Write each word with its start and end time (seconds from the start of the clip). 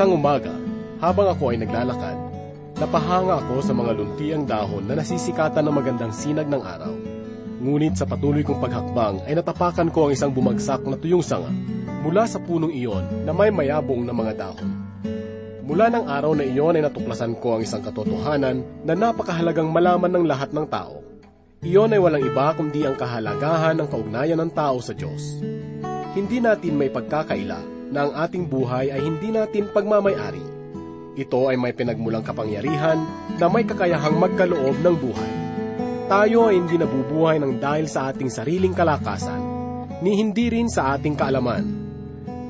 Isang 0.00 0.16
umaga, 0.16 0.56
habang 0.96 1.28
ako 1.28 1.52
ay 1.52 1.60
naglalakad, 1.60 2.16
napahanga 2.80 3.36
ako 3.36 3.60
sa 3.60 3.76
mga 3.76 3.92
luntiang 4.00 4.48
dahon 4.48 4.88
na 4.88 4.96
nasisikatan 4.96 5.60
ng 5.60 5.76
magandang 5.76 6.08
sinag 6.08 6.48
ng 6.48 6.56
araw. 6.56 6.96
Ngunit 7.60 8.00
sa 8.00 8.08
patuloy 8.08 8.40
kong 8.40 8.64
paghakbang 8.64 9.20
ay 9.28 9.36
natapakan 9.36 9.92
ko 9.92 10.08
ang 10.08 10.16
isang 10.16 10.32
bumagsak 10.32 10.80
na 10.88 10.96
tuyong 10.96 11.20
sanga 11.20 11.52
mula 12.00 12.24
sa 12.24 12.40
punong 12.40 12.72
iyon 12.72 13.28
na 13.28 13.36
may 13.36 13.52
mayabong 13.52 14.00
na 14.08 14.16
mga 14.16 14.40
dahon. 14.40 14.72
Mula 15.68 15.92
ng 15.92 16.08
araw 16.08 16.32
na 16.32 16.48
iyon 16.48 16.80
ay 16.80 16.82
natuklasan 16.88 17.36
ko 17.36 17.60
ang 17.60 17.68
isang 17.68 17.84
katotohanan 17.84 18.64
na 18.88 18.96
napakahalagang 18.96 19.68
malaman 19.68 20.16
ng 20.16 20.24
lahat 20.24 20.48
ng 20.56 20.64
tao. 20.72 21.04
Iyon 21.60 21.92
ay 21.92 22.00
walang 22.00 22.24
iba 22.24 22.56
kundi 22.56 22.88
ang 22.88 22.96
kahalagahan 22.96 23.76
ng 23.76 23.88
kaugnayan 23.92 24.40
ng 24.40 24.48
tao 24.56 24.80
sa 24.80 24.96
Diyos. 24.96 25.44
Hindi 26.16 26.40
natin 26.40 26.80
may 26.80 26.88
pagkakaila 26.88 27.69
na 27.90 28.06
ang 28.06 28.12
ating 28.14 28.46
buhay 28.46 28.94
ay 28.94 29.02
hindi 29.02 29.34
natin 29.34 29.68
pagmamayari. 29.74 30.42
Ito 31.18 31.50
ay 31.50 31.58
may 31.58 31.74
pinagmulang 31.74 32.22
kapangyarihan 32.22 33.02
na 33.36 33.46
may 33.50 33.66
kakayahang 33.66 34.16
magkaloob 34.16 34.78
ng 34.78 34.96
buhay. 34.96 35.32
Tayo 36.10 36.50
ay 36.50 36.58
hindi 36.58 36.78
nabubuhay 36.78 37.38
ng 37.42 37.58
dahil 37.58 37.86
sa 37.90 38.10
ating 38.10 38.30
sariling 38.30 38.74
kalakasan, 38.74 39.38
ni 40.02 40.18
hindi 40.18 40.50
rin 40.50 40.66
sa 40.70 40.94
ating 40.94 41.18
kaalaman. 41.18 41.66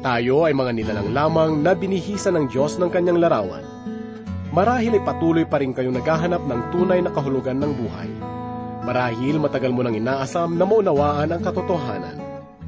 Tayo 0.00 0.48
ay 0.48 0.56
mga 0.56 0.72
nilalang 0.76 1.10
lamang 1.12 1.50
na 1.60 1.76
binihisan 1.76 2.36
ng 2.36 2.46
Diyos 2.48 2.80
ng 2.80 2.88
kanyang 2.88 3.20
larawan. 3.20 3.64
Marahil 4.50 4.96
ay 4.96 5.04
patuloy 5.04 5.44
pa 5.44 5.60
rin 5.60 5.76
kayong 5.76 5.92
naghahanap 5.92 6.40
ng 6.40 6.60
tunay 6.72 7.04
na 7.04 7.12
kahulugan 7.12 7.60
ng 7.60 7.72
buhay. 7.76 8.08
Marahil 8.80 9.36
matagal 9.36 9.76
mo 9.76 9.84
nang 9.84 9.92
inaasam 9.92 10.56
na 10.56 10.64
maunawaan 10.64 11.28
ang 11.28 11.42
katotohanan. 11.44 12.16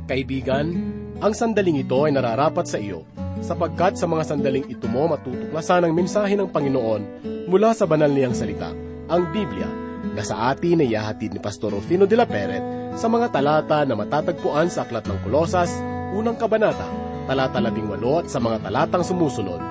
Kaibigan, 0.05 0.93
ang 1.23 1.39
sandaling 1.39 1.79
ito 1.87 2.03
ay 2.03 2.11
nararapat 2.11 2.67
sa 2.67 2.83
iyo, 2.83 3.07
sapagkat 3.39 3.95
sa 3.95 4.11
mga 4.11 4.27
sandaling 4.27 4.67
ito 4.67 4.91
mo 4.91 5.07
matutuklasan 5.07 5.87
ang 5.87 5.95
mensahe 5.95 6.35
ng 6.35 6.51
Panginoon 6.51 7.03
mula 7.47 7.71
sa 7.71 7.87
banal 7.87 8.11
niyang 8.11 8.35
salita, 8.35 8.75
ang 9.07 9.31
Biblia, 9.31 9.71
na 10.13 10.23
sa 10.27 10.51
atin 10.51 10.83
ay 10.83 10.99
yahatid 10.99 11.31
ni 11.31 11.39
Pastor 11.39 11.79
Rufino 11.79 12.11
de 12.11 12.19
la 12.19 12.27
Peret 12.27 12.63
sa 12.99 13.07
mga 13.07 13.31
talata 13.31 13.87
na 13.87 13.95
matatagpuan 13.95 14.67
sa 14.67 14.83
Aklat 14.83 15.07
ng 15.07 15.23
Kolosas, 15.23 15.71
unang 16.11 16.35
kabanata, 16.35 16.91
talata 17.31 17.63
18 17.63 18.03
at 18.19 18.27
sa 18.27 18.43
mga 18.43 18.59
talatang 18.67 19.07
sumusunod. 19.07 19.63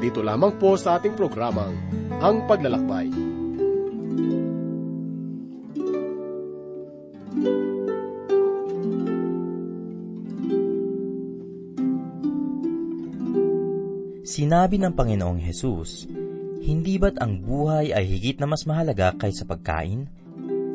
Dito 0.00 0.24
lamang 0.24 0.56
po 0.56 0.74
sa 0.80 0.96
ating 0.96 1.12
programang, 1.12 1.76
Ang 2.24 2.48
Paglalakbay. 2.48 3.23
Sinabi 14.34 14.82
ng 14.82 14.90
Panginoong 14.90 15.38
Hesus, 15.38 16.10
Hindi 16.58 16.98
ba't 16.98 17.22
ang 17.22 17.38
buhay 17.38 17.94
ay 17.94 18.02
higit 18.02 18.42
na 18.42 18.50
mas 18.50 18.66
mahalaga 18.66 19.14
kaysa 19.14 19.46
pagkain? 19.46 20.10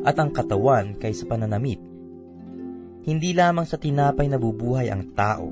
At 0.08 0.16
ang 0.16 0.32
katawan 0.32 0.96
kaysa 0.96 1.28
pananamit? 1.28 1.76
Hindi 3.04 3.36
lamang 3.36 3.68
sa 3.68 3.76
tinapay 3.76 4.32
nabubuhay 4.32 4.88
ang 4.88 5.12
tao, 5.12 5.52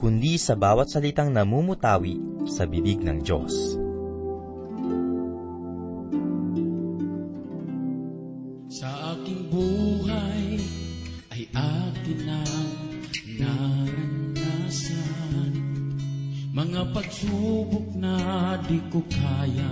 kundi 0.00 0.40
sa 0.40 0.56
bawat 0.56 0.88
salitang 0.88 1.28
namumutawi 1.28 2.16
sa 2.48 2.64
bibig 2.64 3.04
ng 3.04 3.20
Diyos. 3.20 3.52
Sa 8.72 8.88
aking 9.12 9.52
buhay 9.52 10.56
ay 11.36 11.42
akin 11.52 12.20
ang 12.32 12.49
mga 16.80 16.96
pagsubok 16.96 17.92
na 18.00 18.16
di 18.64 18.80
ko 18.88 19.04
kaya 19.04 19.68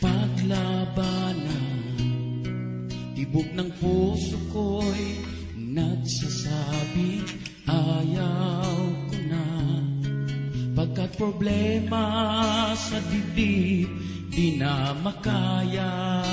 paglabanan. 0.00 1.76
Tibok 3.12 3.52
ng 3.52 3.68
puso 3.76 4.40
ko'y 4.48 5.20
nagsasabi 5.60 7.20
ayaw 7.68 8.80
ko 9.12 9.16
na. 9.28 9.44
Pagkat 10.72 11.20
problema 11.20 12.04
sa 12.72 12.96
dibdib 13.12 13.92
di 14.32 14.56
na 14.56 14.96
makaya. 15.04 16.24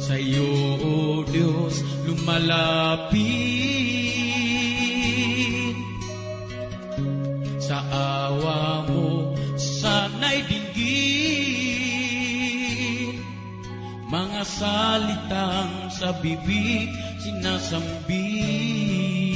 Sa 0.00 0.16
iyo, 0.16 0.48
O 0.88 1.20
Diyos, 1.28 1.84
lumalapit 2.08 3.77
salitang 14.58 15.86
sa 15.86 16.10
bibig 16.18 16.90
sinasambit 17.22 19.27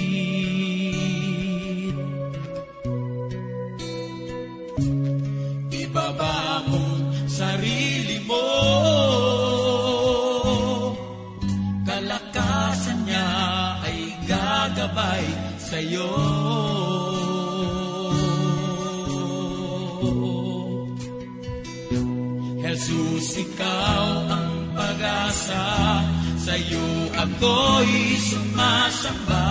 ako'y 27.22 28.18
sumasamba, 28.18 29.46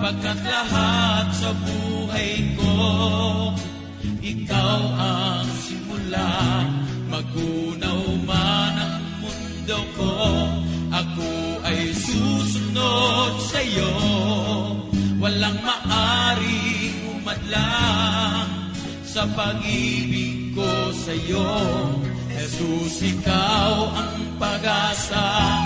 pagkat 0.00 0.38
lahat 0.48 1.26
sa 1.36 1.50
buhay 1.52 2.56
ko, 2.56 2.76
ikaw 4.24 4.80
ang 4.96 5.48
simula, 5.60 6.32
magunaw 7.12 8.00
man 8.24 8.74
ang 8.80 9.04
mundo 9.20 9.78
ko, 9.92 10.12
ako 10.88 11.32
ay 11.68 11.92
susunod 11.92 13.32
sa'yo, 13.52 13.92
walang 15.20 15.60
maaring 15.60 16.96
umadlang 17.12 18.48
sa 19.04 19.28
pag-ibig 19.36 20.56
ko 20.56 20.96
sa 20.96 21.12
iyo. 21.12 21.52
Jesus, 22.38 23.04
ikaw 23.04 23.92
ang 23.92 24.16
pag-asa. 24.40 25.57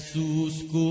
Jesus 0.00 0.64
ko. 0.72 0.88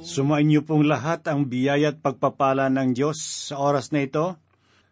Sumainyo 0.00 0.66
pong 0.66 0.88
lahat 0.88 1.28
ang 1.30 1.46
biyaya 1.46 1.94
at 1.94 2.02
pagpapala 2.02 2.66
ng 2.72 2.96
Diyos 2.96 3.20
sa 3.20 3.60
oras 3.62 3.92
na 3.94 4.02
ito 4.02 4.40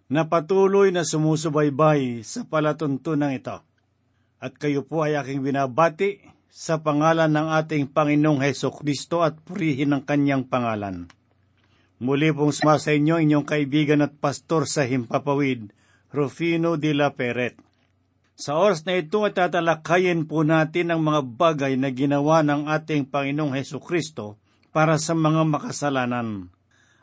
na 0.07 0.31
patuloy 0.31 0.95
na 0.95 1.03
sumusubaybay 1.03 2.23
sa 2.23 2.47
palatuntunan 2.47 3.35
ito. 3.35 3.59
At 4.39 4.55
kayo 4.55 4.87
po 4.87 5.03
ay 5.03 5.19
aking 5.19 5.43
binabati 5.43 6.23
sa 6.47 6.79
pangalan 6.79 7.35
ng 7.35 7.49
ating 7.59 7.91
Panginoong 7.91 8.45
Heso 8.45 8.71
Kristo 8.71 9.27
at 9.27 9.35
purihin 9.43 9.97
ang 9.97 10.07
kanyang 10.07 10.47
pangalan. 10.47 11.11
Muli 11.99 12.31
pong 12.31 12.55
suma 12.55 12.79
sa 12.79 12.95
inyo 12.95 13.19
inyong 13.19 13.43
kaibigan 13.43 14.07
at 14.07 14.15
pastor 14.23 14.71
sa 14.71 14.87
Himpapawid, 14.87 15.75
Rufino 16.15 16.79
de 16.79 16.95
la 16.95 17.11
Peret. 17.19 17.68
Sa 18.39 18.55
oras 18.55 18.87
na 18.87 18.95
ito 18.95 19.27
at 19.27 19.35
tatalakayin 19.35 20.31
po 20.31 20.47
natin 20.47 20.95
ang 20.95 21.03
mga 21.03 21.27
bagay 21.27 21.75
na 21.75 21.91
ginawa 21.91 22.47
ng 22.47 22.71
ating 22.71 23.11
Panginoong 23.11 23.59
Heso 23.59 23.83
Kristo 23.83 24.39
para 24.71 24.95
sa 24.95 25.19
mga 25.19 25.43
makasalanan. 25.43 26.47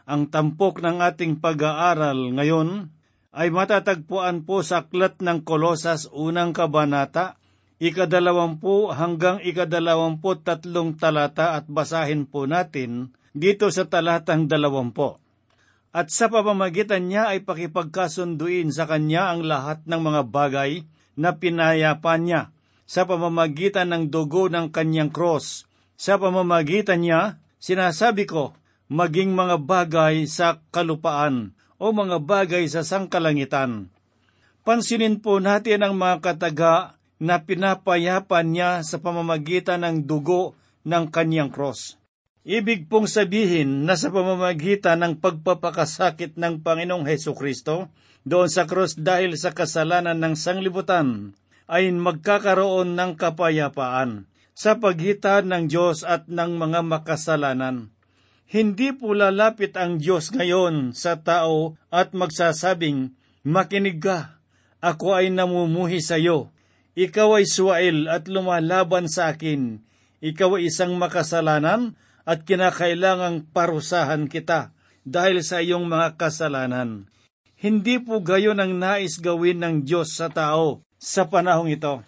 Ang 0.07 0.21
tampok 0.31 0.79
ng 0.79 1.03
ating 1.03 1.43
pag-aaral 1.43 2.31
ngayon 2.39 2.87
ay 3.35 3.51
matatagpuan 3.51 4.47
po 4.47 4.63
sa 4.63 4.87
aklat 4.87 5.19
ng 5.19 5.43
Kolosas 5.43 6.07
unang 6.07 6.55
kabanata, 6.55 7.35
ikadalawampu 7.83 8.95
hanggang 8.95 9.43
ikadalawampu 9.43 10.39
tatlong 10.39 10.95
talata 10.95 11.59
at 11.59 11.67
basahin 11.67 12.31
po 12.31 12.47
natin 12.47 13.11
dito 13.35 13.67
sa 13.75 13.83
talatang 13.83 14.47
dalawampo. 14.47 15.19
At 15.91 16.15
sa 16.15 16.31
pamamagitan 16.31 17.11
niya 17.11 17.35
ay 17.35 17.43
pakipagkasunduin 17.43 18.71
sa 18.71 18.87
kanya 18.87 19.35
ang 19.35 19.43
lahat 19.43 19.83
ng 19.83 19.99
mga 19.99 20.21
bagay 20.31 20.94
na 21.15 21.35
pinayapan 21.35 22.21
niya 22.23 22.41
sa 22.85 23.03
pamamagitan 23.03 23.89
ng 23.91 24.03
dugo 24.13 24.47
ng 24.47 24.69
kanyang 24.69 25.09
cross. 25.09 25.65
Sa 25.97 26.21
pamamagitan 26.21 27.01
niya, 27.01 27.41
sinasabi 27.57 28.29
ko, 28.29 28.53
maging 28.91 29.33
mga 29.33 29.57
bagay 29.65 30.29
sa 30.29 30.62
kalupaan 30.69 31.57
o 31.81 31.89
mga 31.89 32.21
bagay 32.21 32.69
sa 32.69 32.85
sangkalangitan. 32.85 33.89
Pansinin 34.62 35.21
po 35.21 35.41
natin 35.41 35.81
ang 35.81 35.94
mga 35.97 36.21
kataga 36.21 36.97
na 37.18 37.41
pinapayapan 37.41 38.45
niya 38.45 38.71
sa 38.85 39.01
pamamagitan 39.01 39.81
ng 39.81 39.97
dugo 40.06 40.53
ng 40.85 41.09
kanyang 41.09 41.50
cross. 41.50 41.97
Ibig 42.45 42.86
pong 42.86 43.09
sabihin 43.09 43.89
na 43.89 43.97
sa 43.97 44.13
pamamagitan 44.13 45.01
ng 45.01 45.18
pagpapakasakit 45.18 46.38
ng 46.38 46.62
Panginoong 46.62 47.09
Heso 47.09 47.33
Kristo, 47.33 47.89
doon 48.21 48.53
sa 48.53 48.69
cross 48.69 48.94
dahil 48.94 49.33
sa 49.33 49.50
kasalanan 49.50 50.21
ng 50.21 50.38
sanglibutan, 50.38 51.33
ay 51.65 51.89
magkakaroon 51.89 52.94
ng 52.94 53.18
kapayapaan 53.18 54.30
sa 54.53 54.77
pagitan 54.77 55.50
ng 55.50 55.65
Diyos 55.65 56.06
at 56.06 56.30
ng 56.30 56.53
mga 56.62 56.86
makasalanan. 56.86 57.89
Hindi 58.45 58.94
po 58.94 59.18
lalapit 59.18 59.74
ang 59.74 59.97
Diyos 59.97 60.30
ngayon 60.30 60.94
sa 60.94 61.18
tao 61.18 61.81
at 61.89 62.13
magsasabing, 62.13 63.18
Makinig 63.42 63.97
ka, 63.97 64.38
ako 64.86 65.18
ay 65.18 65.33
namumuhi 65.33 65.97
sa 65.97 66.21
iyo. 66.21 66.53
Ikaw 66.94 67.42
ay 67.42 67.45
suwail 67.50 68.06
at 68.06 68.30
lumalaban 68.30 69.09
sa 69.09 69.33
akin. 69.33 69.81
Ikaw 70.21 70.62
ay 70.62 70.69
isang 70.69 70.94
makasalanan 71.01 71.97
at 72.25 72.42
kinakailangang 72.42 73.45
parusahan 73.54 74.25
kita 74.25 74.74
dahil 75.06 75.45
sa 75.45 75.62
iyong 75.62 75.86
mga 75.86 76.18
kasalanan. 76.18 77.06
Hindi 77.56 78.01
po 78.01 78.19
gayon 78.19 78.57
ang 78.57 78.75
nais 78.75 79.22
gawin 79.22 79.62
ng 79.62 79.75
Diyos 79.86 80.18
sa 80.18 80.27
tao 80.27 80.81
sa 80.98 81.30
panahong 81.30 81.72
ito. 81.72 82.01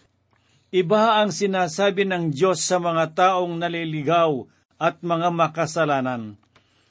Iba 0.73 1.23
ang 1.23 1.31
sinasabi 1.31 2.03
ng 2.03 2.33
Diyos 2.33 2.59
sa 2.65 2.81
mga 2.81 3.15
taong 3.15 3.55
naliligaw 3.55 4.43
at 4.81 4.99
mga 4.99 5.31
makasalanan. 5.31 6.35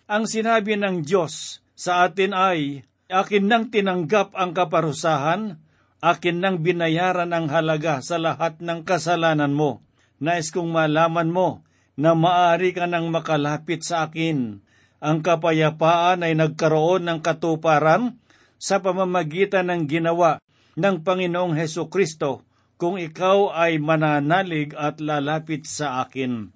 Ang 0.07 0.25
sinabi 0.25 0.79
ng 0.81 1.05
Diyos 1.05 1.61
sa 1.77 2.07
atin 2.09 2.33
ay, 2.33 2.87
Akin 3.07 3.47
nang 3.47 3.71
tinanggap 3.71 4.35
ang 4.35 4.51
kaparusahan, 4.51 5.63
akin 6.03 6.37
nang 6.43 6.59
binayaran 6.59 7.31
ang 7.31 7.47
halaga 7.47 8.03
sa 8.03 8.19
lahat 8.19 8.59
ng 8.59 8.83
kasalanan 8.83 9.55
mo. 9.55 9.85
Nais 10.19 10.51
kong 10.51 10.73
malaman 10.73 11.31
mo 11.31 11.67
na 11.97 12.13
maaari 12.13 12.77
ka 12.77 12.85
nang 12.85 13.09
makalapit 13.09 13.81
sa 13.83 14.07
akin. 14.09 14.61
Ang 15.01 15.19
kapayapaan 15.21 16.25
ay 16.25 16.37
nagkaroon 16.37 17.09
ng 17.09 17.21
katuparan 17.21 18.17
sa 18.57 18.81
pamamagitan 18.81 19.69
ng 19.69 19.83
ginawa 19.89 20.41
ng 20.77 21.05
Panginoong 21.05 21.57
Heso 21.57 21.89
Kristo 21.89 22.45
kung 22.77 23.01
ikaw 23.01 23.53
ay 23.57 23.81
mananalig 23.81 24.77
at 24.77 25.01
lalapit 25.01 25.65
sa 25.65 26.05
akin. 26.05 26.53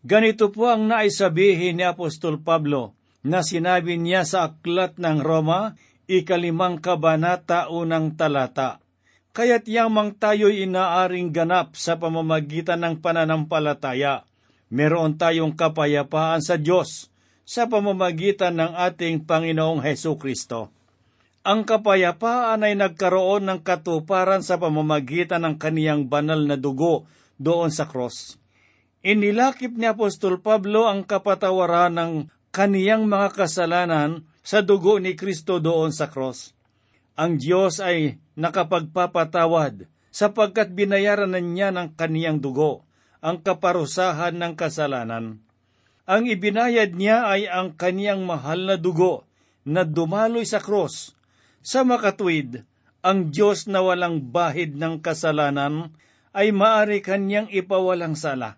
Ganito 0.00 0.48
po 0.48 0.72
ang 0.72 0.88
naisabihin 0.88 1.80
ni 1.80 1.84
Apostol 1.84 2.40
Pablo 2.40 2.96
na 3.20 3.44
sinabi 3.44 4.00
niya 4.00 4.24
sa 4.24 4.48
aklat 4.52 4.96
ng 4.96 5.20
Roma, 5.20 5.76
ikalimang 6.08 6.80
kabanata 6.80 7.68
unang 7.68 8.16
talata. 8.16 8.80
Kaya't 9.36 9.68
yamang 9.68 10.16
tayo'y 10.16 10.64
inaaring 10.64 11.28
ganap 11.36 11.76
sa 11.76 12.00
pamamagitan 12.00 12.80
ng 12.80 13.04
pananampalataya 13.04 14.24
meron 14.68 15.16
tayong 15.16 15.56
kapayapaan 15.56 16.44
sa 16.44 16.60
Diyos 16.60 17.08
sa 17.48 17.64
pamamagitan 17.64 18.60
ng 18.60 18.72
ating 18.76 19.24
Panginoong 19.24 19.80
Heso 19.80 20.20
Kristo. 20.20 20.68
Ang 21.48 21.64
kapayapaan 21.64 22.60
ay 22.60 22.76
nagkaroon 22.76 23.48
ng 23.48 23.60
katuparan 23.64 24.44
sa 24.44 24.60
pamamagitan 24.60 25.48
ng 25.48 25.56
kaniyang 25.56 26.04
banal 26.04 26.44
na 26.44 26.60
dugo 26.60 27.08
doon 27.40 27.72
sa 27.72 27.88
cross. 27.88 28.36
Inilakip 29.00 29.72
ni 29.72 29.88
Apostol 29.88 30.44
Pablo 30.44 30.84
ang 30.84 31.08
kapatawaran 31.08 31.96
ng 31.96 32.12
kaniyang 32.52 33.08
mga 33.08 33.32
kasalanan 33.32 34.28
sa 34.44 34.60
dugo 34.60 35.00
ni 35.00 35.16
Kristo 35.16 35.56
doon 35.56 35.88
sa 35.88 36.12
cross. 36.12 36.52
Ang 37.16 37.40
Diyos 37.40 37.80
ay 37.80 38.20
nakapagpapatawad 38.36 39.88
sapagkat 40.12 40.76
binayaran 40.76 41.32
na 41.32 41.40
niya 41.40 41.72
ng 41.72 41.96
kaniyang 41.96 42.44
dugo 42.44 42.87
ang 43.18 43.42
kaparusahan 43.42 44.34
ng 44.38 44.54
kasalanan. 44.54 45.42
Ang 46.08 46.24
ibinayad 46.30 46.96
niya 46.96 47.28
ay 47.28 47.50
ang 47.50 47.76
kaniyang 47.76 48.24
mahal 48.24 48.64
na 48.64 48.76
dugo 48.80 49.28
na 49.68 49.84
dumaloy 49.84 50.48
sa 50.48 50.62
krus. 50.62 51.12
Sa 51.60 51.84
makatwid, 51.84 52.64
ang 53.04 53.28
Diyos 53.28 53.68
na 53.68 53.84
walang 53.84 54.32
bahid 54.32 54.74
ng 54.80 55.04
kasalanan 55.04 55.92
ay 56.32 56.52
maari 56.52 57.04
kanyang 57.04 57.50
ipawalang 57.52 58.16
sala. 58.16 58.56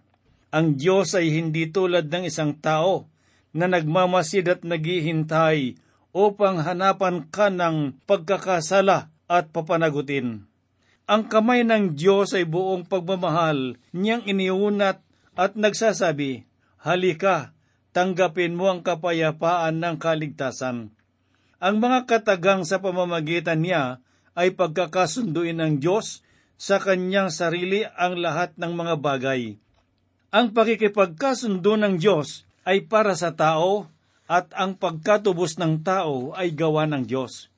Ang 0.51 0.79
Diyos 0.79 1.15
ay 1.15 1.31
hindi 1.35 1.71
tulad 1.71 2.11
ng 2.11 2.27
isang 2.27 2.59
tao 2.59 3.07
na 3.51 3.67
nagmamasid 3.67 4.47
at 4.47 4.61
naghihintay 4.63 5.79
upang 6.11 6.63
hanapan 6.63 7.27
ka 7.31 7.51
ng 7.51 8.03
pagkakasala 8.07 9.11
at 9.31 9.45
papanagutin. 9.55 10.50
Ang 11.11 11.27
kamay 11.27 11.67
ng 11.67 11.99
Diyos 11.99 12.39
ay 12.39 12.47
buong 12.47 12.87
pagmamahal 12.87 13.75
niyang 13.91 14.23
iniunat 14.31 15.03
at 15.35 15.59
nagsasabi, 15.59 16.47
Halika, 16.87 17.51
tanggapin 17.91 18.55
mo 18.55 18.71
ang 18.71 18.87
kapayapaan 18.87 19.83
ng 19.83 19.99
kaligtasan. 19.99 20.95
Ang 21.59 21.77
mga 21.83 22.07
katagang 22.07 22.63
sa 22.63 22.79
pamamagitan 22.79 23.59
niya 23.59 23.99
ay 24.39 24.55
pagkakasunduin 24.55 25.59
ng 25.59 25.83
Diyos 25.83 26.23
sa 26.55 26.79
kanyang 26.79 27.35
sarili 27.35 27.83
ang 27.99 28.23
lahat 28.23 28.55
ng 28.55 28.71
mga 28.71 28.95
bagay. 29.03 29.59
Ang 30.31 30.55
pakikipagkasundo 30.55 31.75
ng 31.75 31.99
Diyos 31.99 32.47
ay 32.63 32.87
para 32.87 33.19
sa 33.19 33.35
tao 33.35 33.91
at 34.31 34.55
ang 34.55 34.79
pagkatubos 34.79 35.59
ng 35.59 35.83
tao 35.83 36.39
ay 36.39 36.55
gawa 36.55 36.87
ng 36.87 37.03
Diyos. 37.03 37.50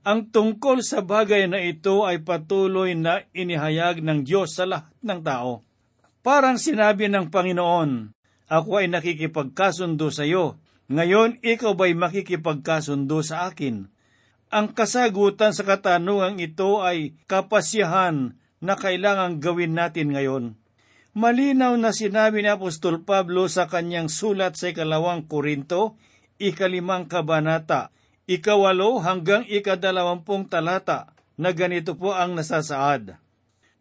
Ang 0.00 0.32
tungkol 0.32 0.80
sa 0.80 1.04
bagay 1.04 1.44
na 1.44 1.60
ito 1.60 2.08
ay 2.08 2.24
patuloy 2.24 2.96
na 2.96 3.20
inihayag 3.36 4.00
ng 4.00 4.24
Diyos 4.24 4.56
sa 4.56 4.64
lahat 4.64 4.96
ng 5.04 5.20
tao. 5.20 5.60
Parang 6.24 6.56
sinabi 6.56 7.12
ng 7.12 7.28
Panginoon, 7.28 8.16
Ako 8.48 8.80
ay 8.80 8.88
nakikipagkasundo 8.88 10.08
sa 10.08 10.24
iyo, 10.24 10.56
ngayon 10.88 11.38
ikaw 11.44 11.76
ba'y 11.76 11.92
makikipagkasundo 11.92 13.20
sa 13.20 13.52
akin? 13.52 13.92
Ang 14.50 14.66
kasagutan 14.72 15.52
sa 15.52 15.62
katanungang 15.62 16.40
ito 16.42 16.80
ay 16.80 17.14
kapasyahan 17.28 18.34
na 18.58 18.74
kailangang 18.74 19.38
gawin 19.38 19.76
natin 19.76 20.16
ngayon. 20.16 20.44
Malinaw 21.14 21.76
na 21.76 21.92
sinabi 21.92 22.42
ni 22.42 22.50
Apostol 22.50 23.04
Pablo 23.04 23.46
sa 23.52 23.68
kanyang 23.68 24.08
sulat 24.08 24.56
sa 24.56 24.72
ikalawang 24.72 25.28
Korinto, 25.28 26.00
ikalimang 26.40 27.06
kabanata, 27.06 27.92
ikawalo 28.30 29.02
hanggang 29.02 29.42
ikadalawampung 29.50 30.46
talata 30.46 31.10
na 31.34 31.50
ganito 31.50 31.98
po 31.98 32.14
ang 32.14 32.38
nasasaad. 32.38 33.18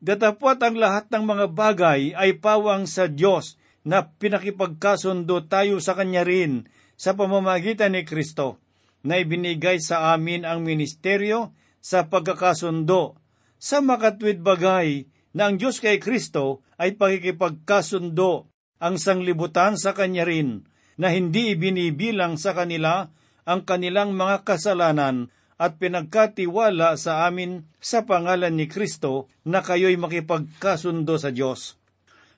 Datapot 0.01 0.57
ang 0.57 0.73
lahat 0.73 1.11
ng 1.13 1.23
mga 1.27 1.45
bagay 1.53 2.01
ay 2.17 2.41
pawang 2.41 2.89
sa 2.89 3.05
Diyos 3.05 3.61
na 3.85 4.09
pinakipagkasundo 4.09 5.45
tayo 5.45 5.77
sa 5.77 5.93
Kanya 5.93 6.25
rin 6.25 6.65
sa 6.97 7.13
pamamagitan 7.13 7.93
ni 7.93 8.01
Kristo 8.07 8.57
na 9.05 9.21
ibinigay 9.21 9.77
sa 9.79 10.15
amin 10.15 10.43
ang 10.43 10.65
ministeryo 10.65 11.53
sa 11.79 12.09
pagkakasundo 12.09 13.15
sa 13.59 13.83
makatwid 13.83 14.39
bagay 14.39 15.07
na 15.35 15.51
ang 15.51 15.59
Diyos 15.59 15.83
kay 15.83 15.99
Kristo 16.01 16.65
ay 16.79 16.95
pakikipagkasundo 16.95 18.49
ang 18.79 18.95
sanglibutan 18.95 19.75
sa 19.75 19.91
Kanya 19.91 20.23
rin 20.23 20.63
na 20.99 21.11
hindi 21.11 21.55
ibinibilang 21.55 22.39
sa 22.39 22.55
kanila 22.55 23.11
ang 23.49 23.65
kanilang 23.65 24.13
mga 24.13 24.45
kasalanan 24.45 25.33
at 25.57 25.81
pinagkatiwala 25.81 26.93
sa 27.01 27.25
amin 27.25 27.65
sa 27.81 28.05
pangalan 28.05 28.53
ni 28.53 28.69
Kristo 28.69 29.25
na 29.41 29.65
kayo'y 29.65 29.97
makipagkasundo 29.97 31.17
sa 31.17 31.33
Diyos. 31.33 31.81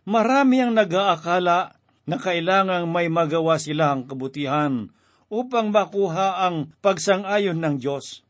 Marami 0.08 0.64
ang 0.64 0.72
nag-aakala 0.72 1.76
na 2.08 2.18
kailangang 2.18 2.88
may 2.88 3.12
magawa 3.12 3.60
silang 3.60 4.08
kabutihan 4.08 4.88
upang 5.28 5.70
makuha 5.70 6.48
ang 6.48 6.72
pagsang-ayon 6.80 7.60
ng 7.60 7.76
Diyos. 7.78 8.24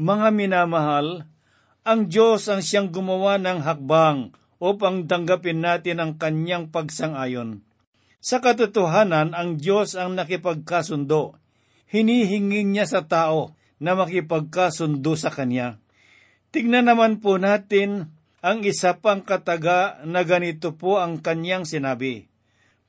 Mga 0.00 0.32
minamahal, 0.32 1.28
ang 1.84 2.00
Diyos 2.08 2.48
ang 2.48 2.64
siyang 2.64 2.88
gumawa 2.88 3.36
ng 3.36 3.60
hakbang 3.60 4.32
upang 4.56 5.04
tanggapin 5.04 5.60
natin 5.60 6.00
ang 6.00 6.12
kanyang 6.16 6.72
pagsang-ayon. 6.72 7.60
Sa 8.22 8.38
katotohanan, 8.40 9.34
ang 9.36 9.58
Diyos 9.58 9.98
ang 9.98 10.14
nakipagkasundo 10.14 11.41
hinihinging 11.92 12.72
niya 12.72 12.88
sa 12.88 13.04
tao 13.04 13.52
na 13.76 13.92
makipagkasundo 13.92 15.12
sa 15.12 15.28
kanya. 15.28 15.76
Tignan 16.48 16.88
naman 16.88 17.20
po 17.20 17.36
natin 17.36 18.08
ang 18.40 18.64
isa 18.64 18.96
pang 18.96 19.20
kataga 19.20 20.00
na 20.08 20.24
ganito 20.24 20.72
po 20.72 20.98
ang 20.98 21.20
kanyang 21.20 21.68
sinabi. 21.68 22.32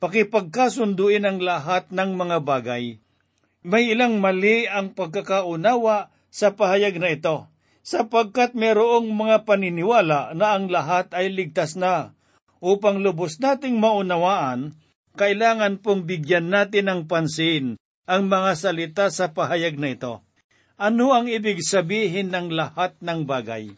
pakipagkasunduin 0.04 1.24
ang 1.24 1.40
lahat 1.40 1.88
ng 1.88 2.20
mga 2.20 2.44
bagay. 2.44 3.00
May 3.64 3.96
ilang 3.96 4.20
mali 4.20 4.68
ang 4.68 4.92
pagkakaunawa 4.92 6.12
sa 6.28 6.52
pahayag 6.52 7.00
na 7.00 7.16
ito, 7.16 7.48
sapagkat 7.88 8.52
merong 8.52 9.08
mga 9.16 9.48
paniniwala 9.48 10.36
na 10.36 10.60
ang 10.60 10.68
lahat 10.68 11.16
ay 11.16 11.32
ligtas 11.32 11.80
na. 11.80 12.12
Upang 12.60 13.00
lubos 13.00 13.40
nating 13.40 13.80
maunawaan, 13.80 14.76
kailangan 15.16 15.80
pong 15.80 16.04
bigyan 16.04 16.52
natin 16.52 16.92
ng 16.92 17.02
pansin 17.08 17.80
ang 18.04 18.28
mga 18.28 18.52
salita 18.60 19.06
sa 19.08 19.32
pahayag 19.32 19.80
na 19.80 19.96
ito. 19.96 20.20
Ano 20.76 21.16
ang 21.16 21.32
ibig 21.32 21.64
sabihin 21.64 22.34
ng 22.36 22.52
lahat 22.52 23.00
ng 23.00 23.24
bagay? 23.24 23.72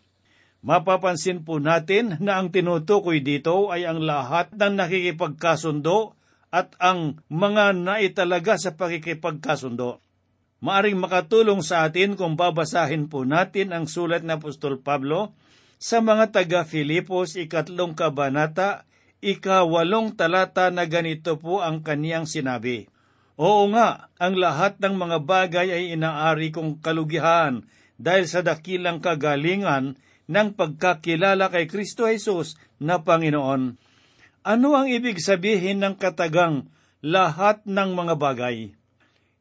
Mapapansin 0.66 1.46
po 1.46 1.62
natin 1.62 2.18
na 2.18 2.42
ang 2.42 2.50
tinutukoy 2.50 3.22
dito 3.22 3.70
ay 3.70 3.86
ang 3.86 4.02
lahat 4.02 4.50
ng 4.58 4.74
nakikipagkasundo 4.82 6.18
at 6.50 6.74
ang 6.82 7.22
mga 7.30 7.78
naitalaga 7.78 8.58
sa 8.58 8.74
pakikipagkasundo. 8.74 10.02
Maaring 10.66 10.98
makatulong 10.98 11.62
sa 11.62 11.86
atin 11.86 12.18
kung 12.18 12.34
babasahin 12.34 13.06
po 13.06 13.22
natin 13.30 13.70
ang 13.78 13.86
sulat 13.86 14.26
na 14.26 14.42
Apostol 14.42 14.82
Pablo 14.82 15.38
sa 15.78 16.02
mga 16.02 16.34
taga 16.34 16.66
Filipos 16.66 17.38
ikatlong 17.38 17.94
kabanata, 17.94 18.90
ikawalong 19.22 20.18
talata 20.18 20.74
na 20.74 20.90
ganito 20.90 21.38
po 21.38 21.62
ang 21.62 21.86
kaniyang 21.86 22.26
sinabi. 22.26 22.90
Oo 23.36 23.68
nga, 23.76 24.08
ang 24.16 24.40
lahat 24.40 24.80
ng 24.80 24.96
mga 24.96 25.18
bagay 25.28 25.68
ay 25.68 25.84
inaari 26.00 26.56
kong 26.56 26.80
kalugihan 26.80 27.68
dahil 28.00 28.32
sa 28.32 28.40
dakilang 28.40 29.04
kagalingan 29.04 30.00
ng 30.32 30.48
pagkakilala 30.56 31.52
kay 31.52 31.68
Kristo 31.68 32.08
Jesus 32.08 32.56
na 32.80 33.04
Panginoon. 33.04 33.76
Ano 34.46 34.68
ang 34.78 34.88
ibig 34.88 35.20
sabihin 35.20 35.84
ng 35.84 36.00
katagang 36.00 36.72
lahat 37.04 37.66
ng 37.68 37.90
mga 37.92 38.14
bagay? 38.16 38.72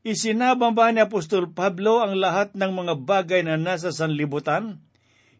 Isinabang 0.04 0.76
ba 0.76 0.92
ni 0.92 1.00
Apostol 1.00 1.48
Pablo 1.54 2.04
ang 2.04 2.18
lahat 2.20 2.52
ng 2.52 2.72
mga 2.76 2.94
bagay 3.08 3.40
na 3.40 3.56
nasa 3.56 3.88
sanlibutan? 3.88 4.84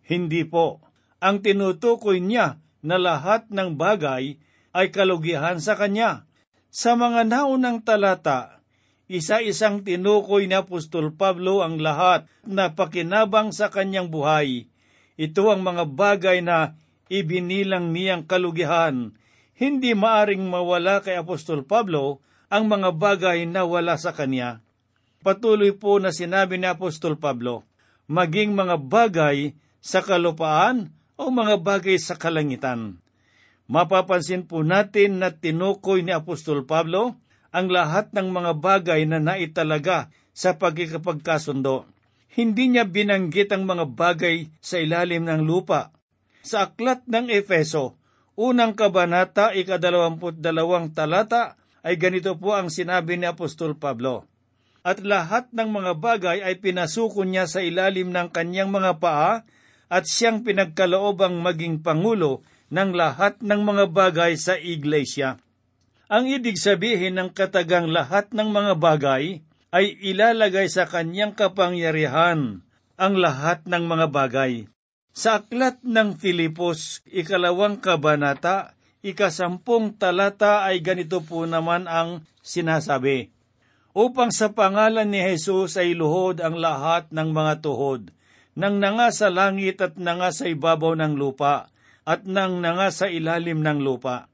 Hindi 0.04 0.46
po. 0.49 0.80
Ang 1.20 1.44
tinutukoy 1.44 2.20
niya 2.20 2.61
na 2.80 2.96
lahat 2.96 3.49
ng 3.52 3.76
bagay 3.76 4.40
ay 4.73 4.87
kalugihan 4.88 5.61
sa 5.61 5.76
kanya. 5.76 6.25
Sa 6.75 6.99
mga 6.99 7.23
naunang 7.23 7.87
talata, 7.87 8.59
isa-isang 9.07 9.87
tinukoy 9.87 10.50
ni 10.50 10.59
Apostol 10.59 11.14
Pablo 11.14 11.62
ang 11.62 11.78
lahat 11.78 12.26
na 12.43 12.75
pakinabang 12.75 13.54
sa 13.54 13.71
kanyang 13.71 14.11
buhay. 14.11 14.66
Ito 15.14 15.54
ang 15.54 15.62
mga 15.62 15.87
bagay 15.95 16.43
na 16.43 16.75
ibinilang 17.07 17.95
niyang 17.95 18.26
kalugihan. 18.26 19.14
Hindi 19.54 19.95
maaring 19.95 20.43
mawala 20.50 20.99
kay 20.99 21.14
Apostol 21.14 21.62
Pablo 21.62 22.19
ang 22.50 22.66
mga 22.66 22.90
bagay 22.90 23.47
na 23.47 23.62
wala 23.62 23.95
sa 23.95 24.11
kanya. 24.11 24.59
Patuloy 25.23 25.78
po 25.78 26.02
na 26.02 26.11
sinabi 26.11 26.59
ni 26.59 26.66
Apostol 26.66 27.14
Pablo, 27.23 27.62
maging 28.11 28.50
mga 28.50 28.83
bagay 28.83 29.54
sa 29.78 30.02
kalupaan 30.02 30.90
o 31.14 31.31
mga 31.31 31.54
bagay 31.62 32.02
sa 32.02 32.19
kalangitan. 32.19 32.99
Mapapansin 33.64 34.44
po 34.44 34.61
natin 34.61 35.25
na 35.25 35.33
tinukoy 35.33 36.04
ni 36.04 36.12
Apostol 36.12 36.68
Pablo 36.68 37.16
ang 37.49 37.73
lahat 37.73 38.12
ng 38.12 38.28
mga 38.28 38.52
bagay 38.61 39.00
na 39.09 39.16
naitalaga 39.23 40.12
sa 40.37 40.61
pagkikapagkasundo. 40.61 41.88
Hindi 42.35 42.75
niya 42.75 42.85
binanggit 42.85 43.54
ang 43.54 43.64
mga 43.64 43.94
bagay 43.94 44.50
sa 44.59 44.83
ilalim 44.83 45.25
ng 45.25 45.47
lupa. 45.47 45.94
Sa 46.44 46.68
aklat 46.68 47.06
ng 47.09 47.30
Efeso, 47.33 47.97
unang 48.37 48.76
kabanata, 48.76 49.54
ikadalawamput 49.56 50.42
dalawang 50.42 50.92
talata, 50.92 51.56
ay 51.87 51.97
ganito 51.97 52.37
po 52.37 52.52
ang 52.52 52.68
sinabi 52.68 53.16
ni 53.16 53.25
Apostol 53.25 53.78
Pablo. 53.78 54.28
At 54.85 55.00
lahat 55.00 55.49
ng 55.56 55.71
mga 55.73 55.92
bagay 55.97 56.38
ay 56.44 56.61
pinasuko 56.61 57.25
niya 57.25 57.49
sa 57.49 57.64
ilalim 57.64 58.12
ng 58.12 58.28
kanyang 58.28 58.68
mga 58.68 59.00
paa 59.00 59.47
at 59.88 60.04
siyang 60.04 60.44
pinagkaloobang 60.44 61.40
maging 61.40 61.80
pangulo 61.80 62.44
ng 62.73 62.90
lahat 62.97 63.40
ng 63.44 63.61
mga 63.61 63.85
bagay 63.92 64.33
sa 64.38 64.56
iglesia. 64.56 65.40
Ang 66.09 66.28
ibig 66.30 66.61
sabihin 66.61 67.16
ng 67.16 67.33
katagang 67.33 67.88
lahat 67.88 68.30
ng 68.37 68.49
mga 68.52 68.73
bagay 68.76 69.40
ay 69.75 69.87
ilalagay 70.04 70.71
sa 70.71 70.87
kanyang 70.87 71.35
kapangyarihan 71.35 72.62
ang 72.94 73.14
lahat 73.18 73.66
ng 73.66 73.85
mga 73.90 74.06
bagay. 74.14 74.52
Sa 75.14 75.42
aklat 75.42 75.83
ng 75.83 76.14
Filipos, 76.18 77.02
ikalawang 77.11 77.83
kabanata, 77.83 78.75
ikasampung 79.02 79.94
talata 79.99 80.66
ay 80.66 80.83
ganito 80.83 81.23
po 81.23 81.47
naman 81.47 81.90
ang 81.90 82.23
sinasabi. 82.42 83.35
Upang 83.94 84.35
sa 84.35 84.50
pangalan 84.50 85.06
ni 85.06 85.23
Jesus 85.23 85.78
ay 85.78 85.94
luhod 85.94 86.42
ang 86.42 86.59
lahat 86.59 87.14
ng 87.14 87.30
mga 87.30 87.62
tuhod, 87.62 88.11
nang 88.59 88.83
nanga 88.83 89.11
sa 89.14 89.30
langit 89.30 89.78
at 89.83 89.94
nanga 89.99 90.35
sa 90.35 90.50
ibabaw 90.50 90.99
ng 90.99 91.14
lupa, 91.14 91.71
at 92.04 92.28
nang 92.28 92.61
nanga 92.61 92.92
sa 92.92 93.08
ilalim 93.08 93.64
ng 93.64 93.80
lupa. 93.80 94.28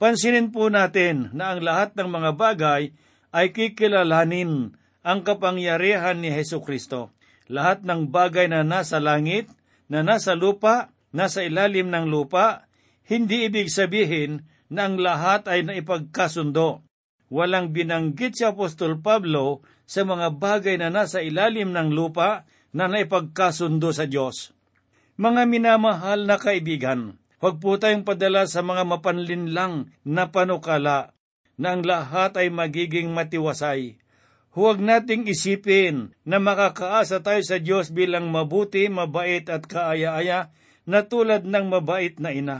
Pansinin 0.00 0.48
po 0.54 0.72
natin 0.72 1.28
na 1.36 1.52
ang 1.52 1.60
lahat 1.60 1.92
ng 1.98 2.08
mga 2.08 2.30
bagay 2.38 2.82
ay 3.30 3.46
kikilalanin 3.52 4.72
ang 5.04 5.20
kapangyarihan 5.20 6.16
ni 6.18 6.32
Heso 6.32 6.64
Kristo. 6.64 7.12
Lahat 7.50 7.82
ng 7.84 8.08
bagay 8.08 8.48
na 8.48 8.62
nasa 8.62 9.02
langit, 9.02 9.50
na 9.90 10.06
nasa 10.06 10.38
lupa, 10.38 10.94
nasa 11.10 11.42
ilalim 11.42 11.90
ng 11.90 12.06
lupa, 12.06 12.70
hindi 13.10 13.50
ibig 13.50 13.66
sabihin 13.68 14.46
na 14.70 14.86
ang 14.86 15.02
lahat 15.02 15.50
ay 15.50 15.66
naipagkasundo. 15.66 16.86
Walang 17.26 17.74
binanggit 17.74 18.38
si 18.38 18.46
Apostol 18.46 19.02
Pablo 19.02 19.66
sa 19.82 20.06
mga 20.06 20.38
bagay 20.38 20.78
na 20.78 20.94
nasa 20.94 21.18
ilalim 21.18 21.74
ng 21.74 21.90
lupa 21.90 22.46
na 22.70 22.86
naipagkasundo 22.86 23.90
sa 23.90 24.06
Diyos. 24.06 24.54
Mga 25.20 25.52
minamahal 25.52 26.24
na 26.24 26.40
kaibigan, 26.40 27.20
huwag 27.44 27.60
po 27.60 27.76
tayong 27.76 28.08
padala 28.08 28.48
sa 28.48 28.64
mga 28.64 28.88
mapanlinlang 28.88 29.92
na 30.00 30.32
panukala 30.32 31.12
na 31.60 31.76
ang 31.76 31.84
lahat 31.84 32.40
ay 32.40 32.48
magiging 32.48 33.12
matiwasay. 33.12 34.00
Huwag 34.56 34.80
nating 34.80 35.28
isipin 35.28 36.16
na 36.24 36.40
makakaasa 36.40 37.20
tayo 37.20 37.44
sa 37.44 37.60
Diyos 37.60 37.92
bilang 37.92 38.32
mabuti, 38.32 38.88
mabait 38.88 39.44
at 39.44 39.68
kaaya-aya 39.68 40.56
na 40.88 41.04
tulad 41.04 41.44
ng 41.44 41.68
mabait 41.68 42.16
na 42.16 42.32
ina. 42.32 42.58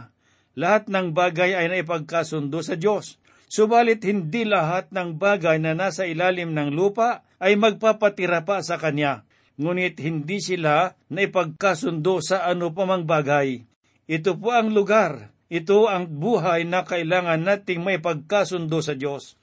Lahat 0.52 0.84
ng 0.84 1.16
bagay 1.16 1.56
ay 1.56 1.72
naipagkasundo 1.72 2.60
sa 2.60 2.76
Diyos. 2.76 3.16
Subalit 3.48 4.04
hindi 4.04 4.44
lahat 4.44 4.92
ng 4.92 5.16
bagay 5.16 5.64
na 5.64 5.72
nasa 5.72 6.04
ilalim 6.04 6.52
ng 6.52 6.76
lupa 6.76 7.24
ay 7.40 7.56
magpapatira 7.56 8.44
pa 8.44 8.60
sa 8.60 8.76
Kanya 8.76 9.24
ngunit 9.60 10.00
hindi 10.00 10.40
sila 10.40 10.96
naipagkasundo 11.12 12.24
sa 12.24 12.48
ano 12.48 12.72
pamang 12.72 13.04
bagay. 13.04 13.60
Ito 14.08 14.40
po 14.40 14.56
ang 14.56 14.72
lugar, 14.72 15.36
ito 15.52 15.84
ang 15.84 16.08
buhay 16.08 16.64
na 16.64 16.88
kailangan 16.88 17.44
nating 17.44 17.84
may 17.84 18.00
pagkasundo 18.00 18.80
sa 18.80 18.96
Diyos. 18.96 19.36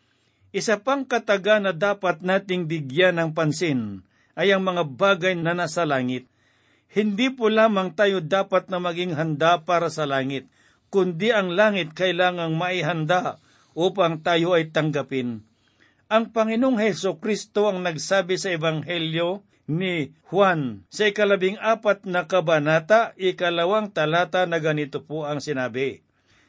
Isa 0.50 0.82
pang 0.82 1.06
kataga 1.06 1.62
na 1.62 1.70
dapat 1.70 2.26
nating 2.26 2.66
bigyan 2.66 3.22
ng 3.22 3.38
pansin 3.38 4.02
ay 4.34 4.50
ang 4.50 4.66
mga 4.66 4.90
bagay 4.90 5.38
na 5.38 5.54
nasa 5.54 5.86
langit. 5.86 6.26
Hindi 6.90 7.30
po 7.30 7.54
lamang 7.54 7.94
tayo 7.94 8.18
dapat 8.18 8.74
na 8.74 8.82
maging 8.82 9.14
handa 9.14 9.62
para 9.62 9.94
sa 9.94 10.10
langit, 10.10 10.50
kundi 10.90 11.30
ang 11.30 11.54
langit 11.54 11.94
kailangang 11.94 12.58
maihanda 12.58 13.38
upang 13.78 14.26
tayo 14.26 14.58
ay 14.58 14.74
tanggapin. 14.74 15.46
Ang 16.08 16.32
Panginoong 16.32 16.80
Heso 16.80 17.20
Kristo 17.20 17.68
ang 17.68 17.84
nagsabi 17.84 18.40
sa 18.40 18.50
Ebanghelyo 18.56 19.44
ni 19.68 20.16
Juan 20.32 20.88
sa 20.88 21.12
ikalabing 21.12 21.60
apat 21.60 22.08
na 22.08 22.26
kabanata, 22.26 23.12
ikalawang 23.20 23.92
talata 23.92 24.48
na 24.48 24.58
ganito 24.64 25.04
po 25.04 25.28
ang 25.28 25.44
sinabi. 25.44 26.02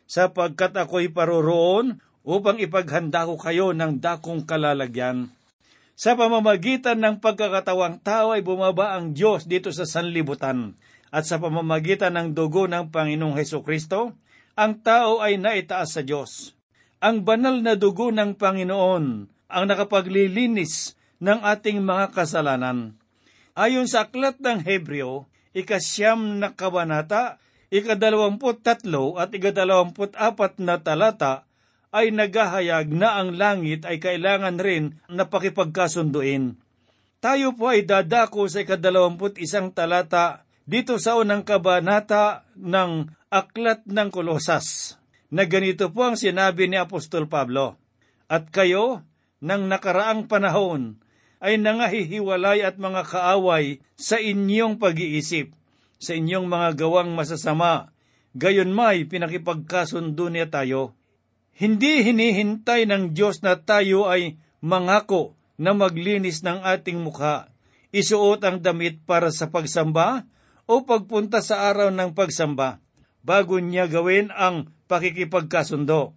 Sapagkat 0.09 0.73
ako'y 0.73 1.13
paroroon 1.13 2.01
upang 2.25 2.57
ipaghanda 2.63 3.29
ko 3.29 3.37
kayo 3.37 3.75
ng 3.75 4.01
dakong 4.01 4.47
kalalagyan. 4.47 5.29
Sa 5.99 6.15
pamamagitan 6.15 7.03
ng 7.03 7.19
pagkakatawang 7.19 7.99
tao 8.01 8.31
ay 8.31 8.41
bumaba 8.41 8.95
ang 8.95 9.13
Diyos 9.13 9.51
dito 9.51 9.75
sa 9.75 9.83
sanlibutan, 9.83 10.79
at 11.11 11.27
sa 11.27 11.43
pamamagitan 11.43 12.15
ng 12.15 12.29
dugo 12.37 12.71
ng 12.71 12.95
Panginoong 12.95 13.35
Heso 13.35 13.67
Kristo, 13.67 14.15
ang 14.55 14.79
tao 14.79 15.19
ay 15.19 15.41
naitaas 15.41 15.99
sa 15.99 16.03
Diyos. 16.07 16.55
Ang 17.03 17.23
banal 17.23 17.63
na 17.63 17.75
dugo 17.75 18.11
ng 18.11 18.39
Panginoon 18.39 19.05
ang 19.49 19.65
nakapaglilinis 19.65 20.99
ng 21.19 21.41
ating 21.43 21.81
mga 21.83 22.15
kasalanan. 22.15 22.98
Ayon 23.59 23.91
sa 23.91 24.07
aklat 24.07 24.39
ng 24.39 24.63
Hebreo, 24.63 25.27
ikasyam 25.51 26.39
na 26.39 26.55
kabanata, 26.55 27.43
ikadalawamput 27.75 28.63
tatlo 28.63 29.19
at 29.19 29.35
ikadalawamput 29.35 30.15
apat 30.15 30.63
na 30.63 30.79
talata 30.79 31.43
ay 31.91 32.15
naghahayag 32.15 32.95
na 32.95 33.19
ang 33.19 33.35
langit 33.35 33.83
ay 33.83 33.99
kailangan 33.99 34.63
rin 34.63 35.03
na 35.11 35.27
pakipagkasunduin. 35.27 36.55
Tayo 37.19 37.59
po 37.59 37.75
ay 37.75 37.83
dadako 37.83 38.47
sa 38.47 38.63
ikadalawamput 38.63 39.43
isang 39.43 39.75
talata 39.75 40.47
dito 40.63 40.95
sa 41.03 41.19
unang 41.19 41.43
kabanata 41.43 42.47
ng 42.55 43.11
Aklat 43.27 43.91
ng 43.91 44.09
Kolosas, 44.15 44.97
na 45.35 45.51
ganito 45.51 45.91
po 45.91 46.07
ang 46.07 46.15
sinabi 46.15 46.71
ni 46.71 46.79
Apostol 46.79 47.27
Pablo. 47.27 47.75
At 48.31 48.55
kayo, 48.55 49.03
ng 49.43 49.67
nakaraang 49.67 50.31
panahon, 50.31 51.03
ay 51.39 51.59
nangahihiwalay 51.59 52.67
at 52.67 52.79
mga 52.79 53.07
kaaway 53.07 53.79
sa 53.95 54.19
inyong 54.19 54.79
pag-iisip, 54.79 55.55
sa 55.99 56.15
inyong 56.15 56.47
mga 56.47 56.79
gawang 56.79 57.15
masasama, 57.15 57.95
gayon 58.35 58.71
may 58.75 59.07
pinakipagkasundo 59.07 60.31
niya 60.31 60.51
tayo. 60.51 60.95
Hindi 61.59 62.07
hinihintay 62.07 62.87
ng 62.87 63.15
Diyos 63.15 63.43
na 63.43 63.59
tayo 63.59 64.07
ay 64.07 64.39
mangako 64.63 65.35
na 65.59 65.75
maglinis 65.75 66.47
ng 66.47 66.63
ating 66.63 67.03
mukha, 67.03 67.51
isuot 67.91 68.39
ang 68.47 68.63
damit 68.63 69.03
para 69.03 69.35
sa 69.35 69.51
pagsamba 69.51 70.23
o 70.71 70.87
pagpunta 70.87 71.43
sa 71.43 71.67
araw 71.67 71.91
ng 71.91 72.15
pagsamba, 72.15 72.79
bago 73.27 73.59
niya 73.59 73.91
gawin 73.91 74.31
ang 74.31 74.71
pakikipagkasundo. 74.87 76.15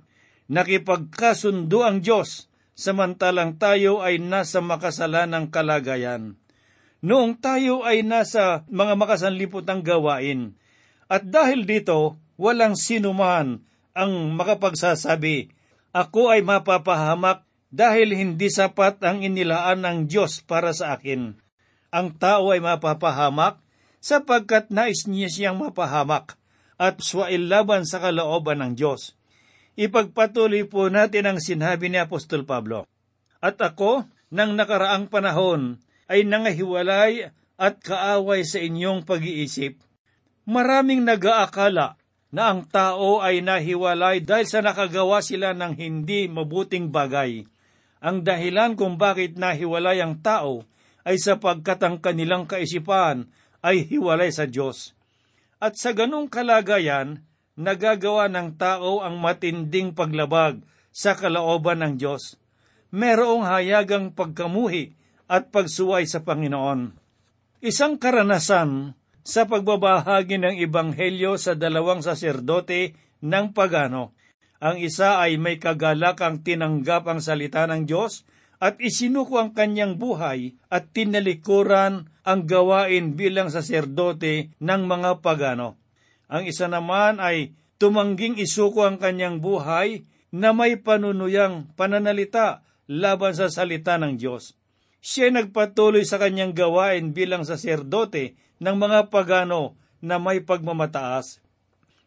Nakipagkasundo 0.52 1.82
ang 1.82 2.04
Diyos 2.04 2.51
samantalang 2.82 3.62
tayo 3.62 4.02
ay 4.02 4.18
nasa 4.18 4.58
makasalanang 4.58 5.54
kalagayan. 5.54 6.42
Noong 7.06 7.38
tayo 7.38 7.86
ay 7.86 8.02
nasa 8.02 8.66
mga 8.66 8.98
makasanlipotang 8.98 9.86
gawain, 9.86 10.58
at 11.06 11.30
dahil 11.30 11.70
dito, 11.70 12.18
walang 12.42 12.74
sinuman 12.74 13.62
ang 13.94 14.34
makapagsasabi, 14.34 15.54
Ako 15.94 16.34
ay 16.34 16.42
mapapahamak 16.42 17.46
dahil 17.70 18.18
hindi 18.18 18.50
sapat 18.50 18.98
ang 19.06 19.22
inilaan 19.22 19.86
ng 19.86 19.98
Diyos 20.10 20.42
para 20.42 20.74
sa 20.74 20.98
akin. 20.98 21.38
Ang 21.94 22.08
tao 22.18 22.50
ay 22.50 22.64
mapapahamak 22.64 23.62
sapagkat 24.02 24.74
nais 24.74 25.06
niya 25.06 25.30
siyang 25.30 25.58
mapahamak 25.60 26.40
at 26.82 26.98
swail 27.04 27.46
laban 27.46 27.86
sa 27.86 28.02
kalooban 28.02 28.64
ng 28.64 28.74
Diyos 28.74 29.21
ipagpatuloy 29.80 30.68
po 30.68 30.92
natin 30.92 31.28
ang 31.28 31.40
sinabi 31.40 31.88
ni 31.88 32.00
Apostol 32.00 32.44
Pablo. 32.48 32.88
At 33.42 33.58
ako, 33.58 34.08
nang 34.32 34.56
nakaraang 34.56 35.12
panahon, 35.12 35.82
ay 36.12 36.28
nangahiwalay 36.28 37.32
at 37.56 37.80
kaaway 37.80 38.44
sa 38.44 38.60
inyong 38.60 39.08
pag-iisip. 39.08 39.80
Maraming 40.50 41.06
nag-aakala 41.06 42.02
na 42.32 42.44
ang 42.48 42.66
tao 42.68 43.20
ay 43.20 43.44
nahiwalay 43.44 44.24
dahil 44.24 44.48
sa 44.48 44.64
nakagawa 44.64 45.20
sila 45.20 45.52
ng 45.52 45.76
hindi 45.76 46.32
mabuting 46.32 46.90
bagay. 46.90 47.44
Ang 48.02 48.26
dahilan 48.26 48.74
kung 48.74 48.98
bakit 48.98 49.38
nahiwalay 49.38 50.02
ang 50.02 50.24
tao 50.24 50.66
ay 51.06 51.20
sapagkat 51.22 51.78
ang 51.86 52.02
kanilang 52.02 52.50
kaisipan 52.50 53.30
ay 53.62 53.86
hiwalay 53.86 54.34
sa 54.34 54.50
Diyos. 54.50 54.98
At 55.62 55.78
sa 55.78 55.94
ganong 55.94 56.32
kalagayan, 56.32 57.22
nagagawa 57.60 58.32
ng 58.32 58.56
tao 58.56 59.04
ang 59.04 59.20
matinding 59.20 59.92
paglabag 59.92 60.64
sa 60.92 61.16
kalooban 61.16 61.84
ng 61.84 61.94
Diyos. 62.00 62.36
Merong 62.92 63.48
hayagang 63.48 64.12
pagkamuhi 64.12 64.96
at 65.32 65.48
pagsuway 65.48 66.04
sa 66.04 66.24
Panginoon. 66.28 66.92
Isang 67.64 67.96
karanasan 67.96 69.00
sa 69.24 69.48
pagbabahagi 69.48 70.42
ng 70.42 70.56
Ebanghelyo 70.60 71.40
sa 71.40 71.56
dalawang 71.56 72.04
saserdote 72.04 72.98
ng 73.24 73.56
pagano. 73.56 74.18
Ang 74.62 74.82
isa 74.82 75.18
ay 75.18 75.42
may 75.42 75.58
kagalakang 75.58 76.46
tinanggap 76.46 77.08
ang 77.10 77.24
salita 77.24 77.66
ng 77.66 77.88
Diyos 77.88 78.28
at 78.62 78.78
isinuko 78.78 79.42
ang 79.42 79.58
kanyang 79.58 79.98
buhay 79.98 80.54
at 80.70 80.94
tinalikuran 80.94 82.14
ang 82.22 82.40
gawain 82.46 83.18
bilang 83.18 83.50
saserdote 83.50 84.54
ng 84.62 84.82
mga 84.86 85.26
pagano. 85.26 85.81
Ang 86.32 86.48
isa 86.48 86.72
naman 86.72 87.20
ay 87.20 87.52
tumangging 87.76 88.40
isuko 88.40 88.88
ang 88.88 88.96
kanyang 88.96 89.44
buhay 89.44 90.08
na 90.32 90.56
may 90.56 90.80
panunuyang 90.80 91.76
pananalita 91.76 92.64
laban 92.88 93.36
sa 93.36 93.52
salita 93.52 94.00
ng 94.00 94.16
Diyos. 94.16 94.56
Siya 95.04 95.28
nagpatuloy 95.28 96.08
sa 96.08 96.16
kanyang 96.16 96.56
gawain 96.56 97.12
bilang 97.12 97.44
saserdote 97.44 98.40
ng 98.64 98.76
mga 98.80 99.12
pagano 99.12 99.76
na 100.00 100.24
may 100.24 100.40
pagmamataas. 100.40 101.44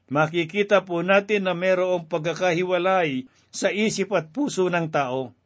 Makikita 0.08 0.88
po 0.88 1.04
natin 1.04 1.44
na 1.44 1.52
mayroong 1.52 2.08
pagkakahiwalay 2.08 3.28
sa 3.52 3.68
isip 3.68 4.08
at 4.16 4.32
puso 4.32 4.72
ng 4.72 4.88
tao. 4.88 5.36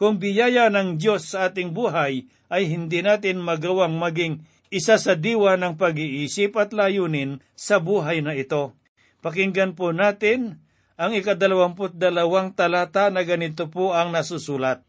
Kung 0.00 0.16
biyaya 0.16 0.68
ng 0.72 0.96
Diyos 0.96 1.28
sa 1.32 1.48
ating 1.48 1.72
buhay 1.76 2.24
ay 2.48 2.62
hindi 2.68 3.00
natin 3.04 3.40
magawang 3.40 3.96
maging 4.00 4.44
isa 4.70 4.96
sa 5.02 5.18
diwa 5.18 5.58
ng 5.58 5.74
pag-iisip 5.74 6.54
at 6.54 6.70
layunin 6.70 7.42
sa 7.58 7.82
buhay 7.82 8.22
na 8.22 8.38
ito. 8.38 8.78
Pakinggan 9.20 9.74
po 9.74 9.90
natin 9.90 10.62
ang 10.94 11.10
ikadalawamput 11.12 11.98
dalawang 11.98 12.54
talata 12.54 13.10
na 13.10 13.26
ganito 13.26 13.66
po 13.66 13.92
ang 13.92 14.14
nasusulat. 14.14 14.86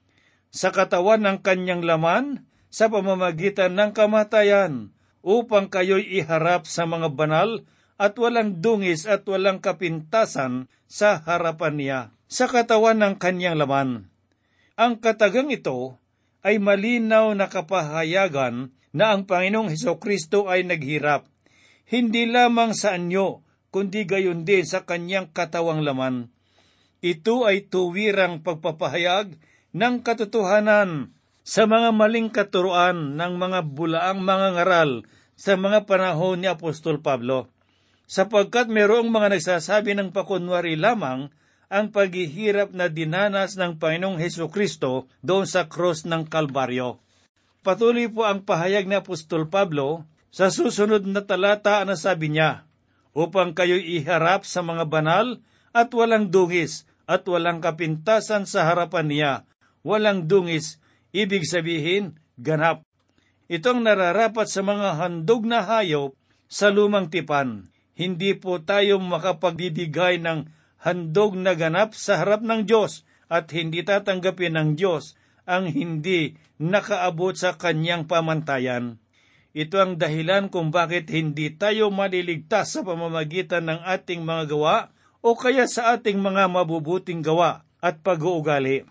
Sa 0.54 0.70
katawan 0.70 1.26
ng 1.26 1.38
kanyang 1.41 1.82
laman, 1.82 2.46
sa 2.70 2.88
pamamagitan 2.88 3.76
ng 3.76 3.91
kamatayan, 3.91 4.94
upang 5.22 5.70
kayo'y 5.70 6.22
iharap 6.22 6.65
sa 6.65 6.86
mga 6.86 7.13
banal 7.13 7.62
at 8.02 8.17
walang 8.17 8.60
dungis 8.62 9.06
at 9.06 9.26
walang 9.30 9.62
kapintasan 9.62 10.65
sa 10.89 11.22
harapan 11.22 11.74
niya, 11.78 12.00
sa 12.26 12.50
katawan 12.50 12.98
ng 13.00 13.15
kanyang 13.22 13.58
laman. 13.58 14.10
Ang 14.76 14.98
katagang 14.98 15.54
ito 15.54 16.02
ay 16.41 16.58
malinaw 16.58 17.32
na 17.38 17.46
kapahayagan 17.48 18.74
na 18.92 19.16
ang 19.16 19.28
Panginoong 19.28 19.72
Heso 19.72 20.00
Kristo 20.00 20.48
ay 20.52 20.68
naghirap, 20.68 21.28
hindi 21.92 22.28
lamang 22.28 22.72
sa 22.72 22.96
anyo, 22.96 23.44
kundi 23.72 24.08
gayon 24.08 24.48
din 24.48 24.64
sa 24.64 24.88
kanyang 24.88 25.32
katawang 25.32 25.84
laman. 25.84 26.32
Ito 27.02 27.50
ay 27.50 27.68
tuwirang 27.68 28.46
pagpapahayag 28.46 29.36
ng 29.74 29.96
katotohanan 30.06 31.16
sa 31.42 31.66
mga 31.66 31.90
maling 31.90 32.30
katuruan 32.30 33.18
ng 33.18 33.34
mga 33.36 33.60
bulaang 33.66 34.22
mga 34.22 34.48
ngaral 34.60 34.92
sa 35.34 35.58
mga 35.58 35.90
panahon 35.90 36.38
ni 36.38 36.48
Apostol 36.48 37.02
Pablo, 37.02 37.50
sapagkat 38.06 38.70
mayroong 38.70 39.10
mga 39.10 39.34
nagsasabi 39.40 39.98
ng 39.98 40.14
pakunwari 40.14 40.78
lamang 40.78 41.34
ang 41.72 41.90
paghihirap 41.90 42.76
na 42.78 42.92
dinanas 42.92 43.58
ng 43.58 43.82
Panginoong 43.82 44.22
Heso 44.22 44.54
Kristo 44.54 45.10
doon 45.26 45.50
sa 45.50 45.66
cross 45.66 46.06
ng 46.06 46.30
Kalbaryo. 46.30 47.01
Patuloy 47.62 48.10
po 48.10 48.26
ang 48.26 48.41
pahayag 48.41 48.89
ni 48.89 48.97
Apostol 48.97 49.45
Pablo 49.45 50.10
sa 50.34 50.50
susunod 50.50 51.06
na 51.06 51.21
talata 51.21 51.86
na 51.86 51.93
sabi 51.93 52.34
niya, 52.34 52.65
upang 53.13 53.54
kayo'y 53.54 54.02
iharap 54.02 54.50
sa 54.50 54.65
mga 54.65 54.89
banal 54.89 55.38
at 55.69 55.93
walang 55.93 56.34
dungis 56.34 56.89
at 57.06 57.21
walang 57.30 57.62
kapintasan 57.62 58.50
sa 58.50 58.65
harapan 58.65 59.06
niya. 59.06 59.34
Walang 59.86 60.26
dungis, 60.26 60.82
ibig 61.13 61.45
sabihin, 61.45 62.17
ganap. 62.41 62.82
Itong 63.45 63.86
nararapat 63.86 64.50
sa 64.50 64.65
mga 64.65 64.97
handog 64.97 65.45
na 65.45 65.62
hayop 65.62 66.17
sa 66.50 66.74
lumang 66.74 67.13
tipan. 67.13 67.69
Hindi 67.93 68.34
po 68.34 68.58
tayo 68.58 68.97
makapagdidigay 68.97 70.17
ng 70.24 70.50
handog 70.82 71.38
na 71.38 71.54
ganap 71.54 71.93
sa 71.93 72.17
harap 72.17 72.41
ng 72.41 72.65
Diyos 72.65 73.06
at 73.30 73.54
hindi 73.54 73.86
tatanggapin 73.86 74.58
ng 74.58 74.69
Diyos 74.80 75.13
ang 75.46 75.70
hindi 75.70 76.38
nakaabot 76.62 77.34
sa 77.34 77.58
kanyang 77.58 78.06
pamantayan. 78.06 79.02
Ito 79.52 79.76
ang 79.84 79.94
dahilan 80.00 80.48
kung 80.48 80.72
bakit 80.72 81.12
hindi 81.12 81.52
tayo 81.52 81.92
maliligtas 81.92 82.72
sa 82.72 82.88
pamamagitan 82.88 83.68
ng 83.68 83.80
ating 83.84 84.24
mga 84.24 84.44
gawa 84.48 84.78
o 85.20 85.36
kaya 85.36 85.68
sa 85.68 85.98
ating 85.98 86.24
mga 86.24 86.48
mabubuting 86.48 87.20
gawa 87.20 87.68
at 87.84 88.00
pag-uugali. 88.00 88.88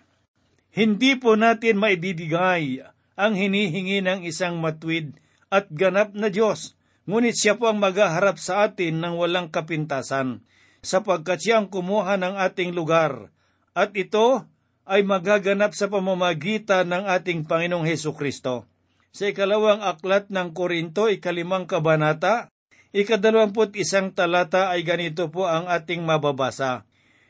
Hindi 0.71 1.17
po 1.17 1.35
natin 1.35 1.81
maibibigay 1.81 2.85
ang 3.17 3.33
hinihingi 3.35 4.05
ng 4.05 4.21
isang 4.29 4.61
matwid 4.61 5.17
at 5.51 5.67
ganap 5.73 6.15
na 6.15 6.31
Diyos, 6.31 6.79
ngunit 7.11 7.35
siya 7.35 7.59
po 7.59 7.67
ang 7.67 7.83
maghaharap 7.83 8.39
sa 8.39 8.71
atin 8.71 9.03
ng 9.03 9.19
walang 9.19 9.51
kapintasan, 9.51 10.47
sapagkat 10.79 11.43
siya 11.43 11.59
ang 11.59 11.67
kumuha 11.67 12.15
ng 12.17 12.39
ating 12.39 12.71
lugar, 12.71 13.35
at 13.75 13.91
ito 13.99 14.47
ay 14.90 15.07
magaganap 15.07 15.70
sa 15.79 15.87
pamamagitan 15.87 16.90
ng 16.90 17.07
ating 17.07 17.46
Panginoong 17.46 17.87
Heso 17.87 18.11
Kristo. 18.11 18.66
Sa 19.14 19.31
ikalawang 19.31 19.87
aklat 19.87 20.35
ng 20.35 20.50
Korinto, 20.50 21.07
ikalimang 21.07 21.70
kabanata, 21.70 22.50
ikadalawamput 22.90 23.79
isang 23.79 24.11
talata 24.11 24.74
ay 24.74 24.83
ganito 24.83 25.31
po 25.31 25.46
ang 25.46 25.70
ating 25.70 26.03
mababasa. 26.03 26.83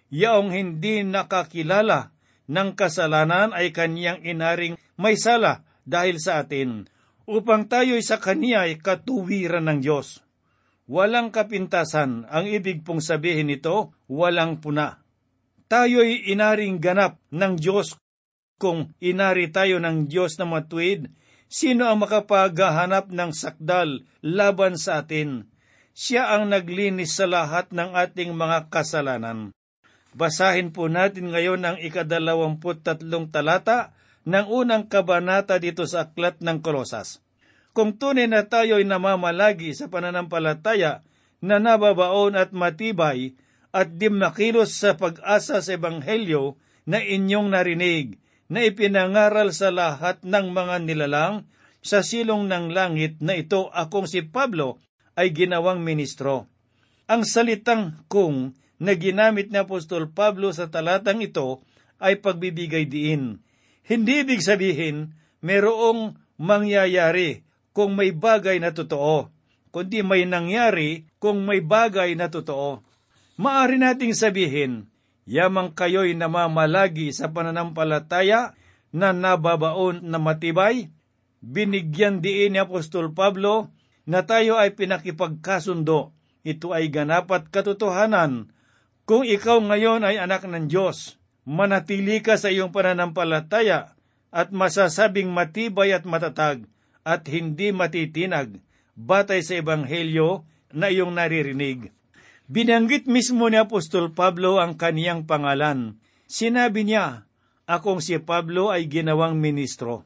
Yaong 0.08 0.56
hindi 0.56 1.04
nakakilala 1.04 2.16
ng 2.48 2.72
kasalanan 2.72 3.52
ay 3.52 3.76
kaniyang 3.76 4.24
inaring 4.24 4.80
may 4.96 5.20
sala 5.20 5.68
dahil 5.84 6.16
sa 6.16 6.40
atin, 6.40 6.88
upang 7.28 7.68
tayo'y 7.68 8.00
sa 8.00 8.16
kaniya 8.16 8.72
ay 8.72 8.80
katuwiran 8.80 9.68
ng 9.68 9.78
Diyos. 9.84 10.24
Walang 10.88 11.28
kapintasan, 11.28 12.24
ang 12.26 12.48
ibig 12.48 12.82
pong 12.82 13.04
sabihin 13.04 13.52
nito, 13.52 13.92
walang 14.08 14.64
puna 14.64 14.99
tayo'y 15.70 16.34
inaring 16.34 16.82
ganap 16.82 17.22
ng 17.30 17.54
Diyos. 17.54 17.94
Kung 18.58 18.92
inari 18.98 19.48
tayo 19.48 19.78
ng 19.78 20.10
Diyos 20.10 20.36
na 20.36 20.44
matuwid, 20.44 21.08
sino 21.46 21.86
ang 21.86 22.02
makapaghahanap 22.02 23.08
ng 23.08 23.30
sakdal 23.30 24.04
laban 24.20 24.76
sa 24.76 25.00
atin? 25.00 25.48
Siya 25.94 26.36
ang 26.36 26.50
naglinis 26.50 27.16
sa 27.16 27.30
lahat 27.30 27.70
ng 27.70 27.94
ating 27.94 28.34
mga 28.34 28.68
kasalanan. 28.68 29.54
Basahin 30.10 30.74
po 30.74 30.90
natin 30.90 31.30
ngayon 31.30 31.62
ang 31.62 31.78
ikadalawamput 31.78 32.82
tatlong 32.82 33.30
talata 33.30 33.94
ng 34.26 34.46
unang 34.50 34.90
kabanata 34.90 35.56
dito 35.62 35.86
sa 35.86 36.10
Aklat 36.10 36.42
ng 36.42 36.58
Kolosas. 36.60 37.22
Kung 37.70 37.94
tunay 37.94 38.26
na 38.26 38.42
tayo 38.44 38.82
ay 38.82 38.84
namamalagi 38.84 39.70
sa 39.72 39.86
pananampalataya 39.86 41.06
na 41.38 41.62
nababaon 41.62 42.34
at 42.34 42.50
matibay 42.50 43.38
at 43.70 43.94
di 43.98 44.10
makilos 44.10 44.78
sa 44.78 44.98
pag-asa 44.98 45.62
sa 45.62 45.70
Ebanghelyo 45.70 46.58
na 46.90 46.98
inyong 46.98 47.54
narinig, 47.54 48.18
na 48.50 48.66
ipinangaral 48.66 49.54
sa 49.54 49.70
lahat 49.70 50.26
ng 50.26 50.50
mga 50.50 50.82
nilalang 50.82 51.46
sa 51.80 52.02
silong 52.02 52.50
ng 52.50 52.74
langit 52.74 53.22
na 53.22 53.38
ito 53.38 53.70
akong 53.70 54.10
si 54.10 54.26
Pablo 54.26 54.82
ay 55.14 55.30
ginawang 55.30 55.80
ministro. 55.80 56.50
Ang 57.06 57.22
salitang 57.22 58.02
kung 58.10 58.58
na 58.82 58.98
ginamit 58.98 59.54
ni 59.54 59.58
Apostol 59.62 60.10
Pablo 60.10 60.50
sa 60.50 60.66
talatang 60.66 61.22
ito 61.22 61.62
ay 62.02 62.18
pagbibigay 62.18 62.90
diin. 62.90 63.38
Hindi 63.86 64.26
ibig 64.26 64.42
sabihin 64.42 65.14
merong 65.44 66.18
mangyayari 66.40 67.46
kung 67.70 67.94
may 67.94 68.10
bagay 68.10 68.58
na 68.58 68.74
totoo, 68.74 69.30
kundi 69.70 70.02
may 70.02 70.26
nangyari 70.26 71.06
kung 71.22 71.46
may 71.46 71.62
bagay 71.62 72.18
na 72.18 72.32
totoo. 72.32 72.82
Maari 73.40 73.80
nating 73.80 74.12
sabihin, 74.12 74.92
yamang 75.24 75.72
kayo'y 75.72 76.12
namamalagi 76.12 77.08
sa 77.08 77.32
pananampalataya 77.32 78.52
na 78.92 79.16
nababaon 79.16 80.04
na 80.04 80.20
matibay, 80.20 80.92
binigyan 81.40 82.20
diin 82.20 82.52
ni 82.52 82.60
Apostol 82.60 83.16
Pablo 83.16 83.72
na 84.04 84.28
tayo 84.28 84.60
ay 84.60 84.76
pinakipagkasundo. 84.76 86.12
Ito 86.44 86.76
ay 86.76 86.92
ganapat 86.92 87.48
katotohanan. 87.48 88.52
Kung 89.08 89.24
ikaw 89.24 89.56
ngayon 89.56 90.04
ay 90.04 90.20
anak 90.20 90.44
ng 90.44 90.68
Diyos, 90.68 91.16
manatili 91.48 92.20
ka 92.20 92.36
sa 92.36 92.52
iyong 92.52 92.76
pananampalataya 92.76 93.96
at 94.28 94.52
masasabing 94.52 95.32
matibay 95.32 95.96
at 95.96 96.04
matatag 96.04 96.68
at 97.08 97.24
hindi 97.24 97.72
matitinag 97.72 98.60
batay 99.00 99.40
sa 99.40 99.56
Ebanghelyo 99.56 100.44
na 100.76 100.92
iyong 100.92 101.16
naririnig. 101.16 101.88
Binanggit 102.50 103.06
mismo 103.06 103.46
ni 103.46 103.54
Apostol 103.54 104.10
Pablo 104.10 104.58
ang 104.58 104.74
kaniyang 104.74 105.22
pangalan. 105.22 106.02
Sinabi 106.26 106.82
niya, 106.82 107.30
akong 107.62 108.02
si 108.02 108.18
Pablo 108.18 108.74
ay 108.74 108.90
ginawang 108.90 109.38
ministro. 109.38 110.02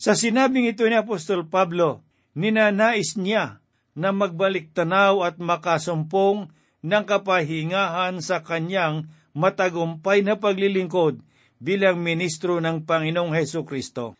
Sa 0.00 0.16
sinabing 0.16 0.72
ito 0.72 0.88
ni 0.88 0.96
Apostol 0.96 1.44
Pablo, 1.52 2.00
ninanais 2.32 3.20
niya 3.20 3.60
na 3.92 4.08
magbalik 4.08 4.72
tanaw 4.72 5.20
at 5.20 5.36
makasumpong 5.36 6.48
ng 6.80 7.04
kapahingahan 7.04 8.24
sa 8.24 8.40
kanyang 8.40 9.12
matagumpay 9.36 10.24
na 10.24 10.40
paglilingkod 10.40 11.20
bilang 11.60 12.00
ministro 12.00 12.56
ng 12.56 12.88
Panginoong 12.88 13.36
Heso 13.36 13.68
Kristo. 13.68 14.16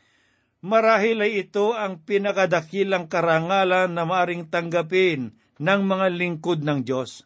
Marahil 0.61 1.25
ay 1.25 1.49
ito 1.49 1.73
ang 1.73 2.05
pinakadakilang 2.05 3.09
karangalan 3.09 3.97
na 3.97 4.05
maaring 4.05 4.45
tanggapin 4.53 5.33
ng 5.57 5.81
mga 5.89 6.07
lingkod 6.13 6.61
ng 6.61 6.85
Diyos. 6.85 7.25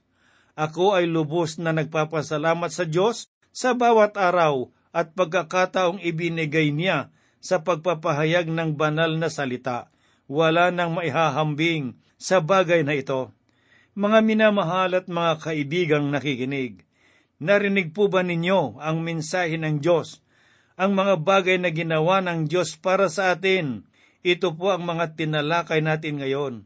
Ako 0.61 1.01
ay 1.01 1.09
lubos 1.09 1.57
na 1.57 1.73
nagpapasalamat 1.73 2.69
sa 2.69 2.85
Diyos 2.85 3.33
sa 3.49 3.73
bawat 3.73 4.21
araw 4.21 4.69
at 4.93 5.17
pagkakataong 5.17 6.05
ibinigay 6.05 6.69
niya 6.69 7.09
sa 7.41 7.65
pagpapahayag 7.65 8.53
ng 8.53 8.77
banal 8.77 9.17
na 9.17 9.33
salita. 9.33 9.89
Wala 10.29 10.69
nang 10.69 10.93
maihahambing 10.93 11.97
sa 12.21 12.45
bagay 12.45 12.85
na 12.85 12.93
ito. 12.93 13.33
Mga 13.97 14.21
minamahal 14.21 14.93
at 15.01 15.09
mga 15.09 15.41
kaibigang 15.41 16.13
nakikinig, 16.13 16.85
narinig 17.41 17.97
po 17.97 18.13
ba 18.13 18.21
ninyo 18.21 18.77
ang 18.85 19.01
mensahe 19.01 19.57
ng 19.57 19.81
Diyos 19.81 20.21
ang 20.81 20.97
mga 20.97 21.21
bagay 21.21 21.61
na 21.61 21.69
ginawa 21.69 22.25
ng 22.25 22.49
Diyos 22.49 22.73
para 22.81 23.13
sa 23.13 23.37
atin. 23.37 23.85
Ito 24.25 24.57
po 24.57 24.73
ang 24.73 24.89
mga 24.89 25.13
tinalakay 25.13 25.85
natin 25.85 26.25
ngayon. 26.25 26.65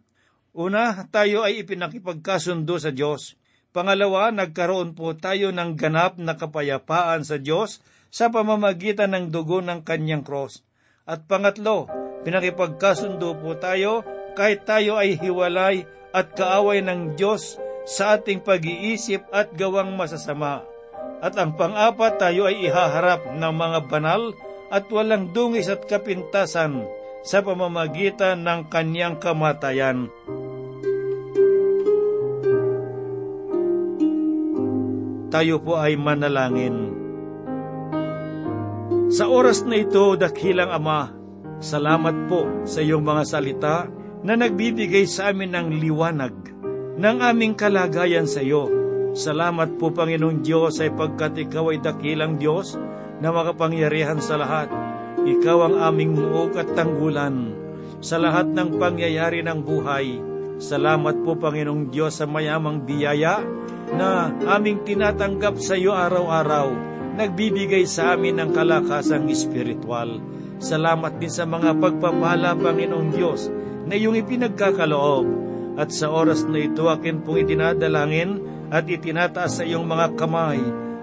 Una, 0.55 0.95
tayo 1.11 1.43
ay 1.43 1.67
ipinakipagkasundo 1.67 2.79
sa 2.79 2.95
Diyos. 2.95 3.35
Pangalawa, 3.75 4.31
nagkaroon 4.31 4.95
po 4.95 5.19
tayo 5.19 5.51
ng 5.51 5.75
ganap 5.75 6.15
na 6.15 6.39
kapayapaan 6.39 7.27
sa 7.27 7.43
Diyos 7.43 7.83
sa 8.07 8.31
pamamagitan 8.31 9.11
ng 9.11 9.35
dugo 9.35 9.59
ng 9.59 9.83
kanyang 9.83 10.23
cross. 10.23 10.63
At 11.03 11.27
pangatlo, 11.27 11.91
pinakipagkasundo 12.23 13.35
po 13.43 13.59
tayo 13.59 14.07
kahit 14.39 14.63
tayo 14.63 14.95
ay 14.95 15.19
hiwalay 15.19 15.91
at 16.15 16.39
kaaway 16.39 16.87
ng 16.87 17.19
Diyos 17.19 17.59
sa 17.83 18.15
ating 18.15 18.47
pag-iisip 18.47 19.27
at 19.35 19.51
gawang 19.59 19.99
masasama. 19.99 20.63
At 21.19 21.35
ang 21.35 21.59
pang-apat 21.59 22.23
tayo 22.23 22.47
ay 22.47 22.71
ihaharap 22.71 23.35
ng 23.35 23.55
mga 23.59 23.91
banal 23.91 24.39
at 24.71 24.87
walang 24.87 25.35
dungis 25.35 25.67
at 25.67 25.83
kapintasan 25.91 26.87
sa 27.27 27.43
pamamagitan 27.43 28.39
ng 28.47 28.71
kanyang 28.71 29.19
kamatayan. 29.19 30.15
Tayo 35.35 35.59
po 35.59 35.75
ay 35.75 35.99
manalangin. 35.99 36.95
Sa 39.11 39.27
oras 39.27 39.67
na 39.67 39.83
ito, 39.83 40.15
dakilang 40.15 40.71
Ama, 40.71 41.11
salamat 41.59 42.31
po 42.31 42.63
sa 42.63 42.79
iyong 42.79 43.03
mga 43.03 43.23
salita 43.27 43.91
na 44.23 44.39
nagbibigay 44.39 45.11
sa 45.11 45.35
amin 45.35 45.51
ng 45.51 45.69
liwanag 45.83 46.35
ng 46.95 47.17
aming 47.19 47.59
kalagayan 47.59 48.31
sa 48.31 48.47
iyo 48.47 48.85
Salamat 49.15 49.79
po 49.79 49.95
Panginoong 49.95 50.43
Diyos 50.43 50.83
ay 50.83 50.91
pagkat 50.91 51.39
Ikaw 51.47 51.71
ay 51.71 51.79
dakilang 51.79 52.35
Diyos 52.35 52.75
na 53.23 53.31
makapangyarihan 53.31 54.19
sa 54.19 54.35
lahat. 54.35 54.67
Ikaw 55.23 55.59
ang 55.71 55.77
aming 55.79 56.19
muog 56.19 56.59
at 56.59 56.67
tanggulan 56.75 57.55
sa 58.03 58.19
lahat 58.19 58.51
ng 58.51 58.75
pangyayari 58.75 59.47
ng 59.47 59.63
buhay. 59.63 60.19
Salamat 60.59 61.23
po 61.23 61.39
Panginoong 61.39 61.95
Diyos 61.95 62.19
sa 62.19 62.27
mayamang 62.27 62.83
biyaya 62.83 63.39
na 63.95 64.35
aming 64.59 64.83
tinatanggap 64.83 65.59
sa 65.63 65.79
iyo 65.79 65.95
araw-araw, 65.95 66.71
nagbibigay 67.15 67.87
sa 67.87 68.19
amin 68.19 68.43
ng 68.43 68.51
kalakasang 68.51 69.31
espiritual. 69.31 70.19
Salamat 70.59 71.19
din 71.23 71.31
sa 71.31 71.47
mga 71.47 71.79
pagpapala, 71.79 72.59
Panginoong 72.59 73.11
Diyos, 73.15 73.51
na 73.87 73.95
iyong 73.95 74.19
ipinagkakaloob. 74.19 75.27
At 75.75 75.91
sa 75.91 76.11
oras 76.11 76.47
na 76.47 76.63
ito, 76.63 76.87
akin 76.87 77.27
pong 77.27 77.43
itinadalangin 77.47 78.39
at 78.71 78.87
itinataas 78.87 79.59
sa 79.59 79.63
iyong 79.67 79.87
mga 79.87 80.15
kamay 80.15 80.63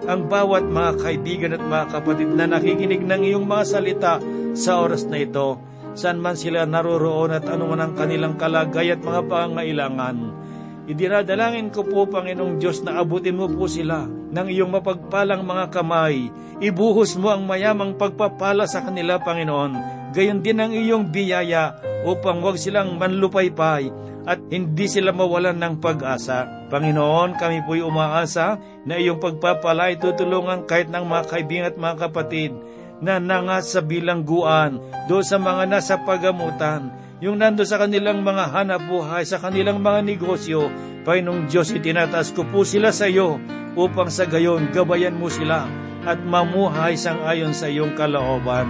ang 0.10 0.25
bawat 0.25 0.65
mga 0.65 0.91
kaibigan 0.97 1.54
at 1.54 1.62
mga 1.62 1.86
kapatid 1.93 2.30
na 2.34 2.49
nakikinig 2.49 3.06
ng 3.06 3.21
iyong 3.21 3.45
mga 3.45 3.65
salita 3.69 4.13
sa 4.58 4.82
oras 4.82 5.06
na 5.06 5.21
ito, 5.21 5.62
saan 5.93 6.17
man 6.17 6.34
sila 6.34 6.65
naroroon 6.65 7.38
at 7.38 7.45
ano 7.45 7.69
man 7.69 7.86
ang 7.86 7.93
kanilang 7.93 8.34
kalagay 8.34 8.89
at 8.89 9.01
mga 9.04 9.30
pangailangan. 9.30 10.17
Idinadalangin 10.91 11.71
ko 11.71 11.88
po, 11.88 12.04
Panginoong 12.04 12.60
Diyos, 12.60 12.84
na 12.84 12.99
abutin 12.99 13.39
mo 13.39 13.47
po 13.47 13.63
sila 13.71 14.04
ng 14.12 14.47
iyong 14.51 14.75
mapagpalang 14.75 15.47
mga 15.47 15.71
kamay. 15.71 16.27
Ibuhos 16.60 17.15
mo 17.15 17.32
ang 17.32 17.47
mayamang 17.47 17.95
pagpapala 17.95 18.67
sa 18.67 18.84
kanila, 18.84 19.15
Panginoon. 19.23 19.71
Gayon 20.12 20.43
din 20.43 20.60
ang 20.60 20.75
iyong 20.75 21.08
biyaya 21.08 21.80
upang 22.04 22.43
huwag 22.43 22.60
silang 22.60 22.99
manlupaypay 22.99 23.88
at 24.27 24.43
hindi 24.51 24.91
sila 24.91 25.15
mawalan 25.15 25.56
ng 25.56 25.80
pag-asa. 25.80 26.67
Panginoon, 26.67 27.39
kami 27.39 27.63
po'y 27.63 27.80
umaasa 27.80 28.60
na 28.84 28.99
iyong 28.99 29.23
pagpapala 29.23 29.95
ay 29.95 29.95
tutulungan 29.95 30.67
kahit 30.67 30.91
ng 30.91 31.08
mga 31.08 31.23
kaibigan 31.32 31.69
at 31.71 31.80
mga 31.80 31.95
kapatid 32.12 32.51
na 32.99 33.15
nangas 33.17 33.71
sa 33.71 33.80
bilangguan, 33.80 34.84
do 35.08 35.23
sa 35.23 35.39
mga 35.39 35.71
nasa 35.71 36.04
pagamutan, 36.04 36.91
yung 37.21 37.38
nando 37.38 37.62
sa 37.62 37.77
kanilang 37.77 38.25
mga 38.25 38.49
hanap 38.49 38.81
buhay, 38.89 39.23
sa 39.23 39.38
kanilang 39.38 39.79
mga 39.79 40.01
negosyo, 40.01 40.67
Panginoong 41.05 41.45
Diyos, 41.45 41.69
itinataas 41.69 42.34
ko 42.34 42.45
po 42.49 42.65
sila 42.65 42.89
sa 42.89 43.05
iyo 43.05 43.38
upang 43.77 44.10
sa 44.10 44.25
gayon 44.25 44.73
gabayan 44.73 45.15
mo 45.15 45.29
sila 45.29 45.69
at 46.01 46.17
mamuhay 46.19 46.97
sang 46.97 47.21
ayon 47.23 47.53
sa 47.53 47.69
iyong 47.69 47.93
kalooban. 47.93 48.67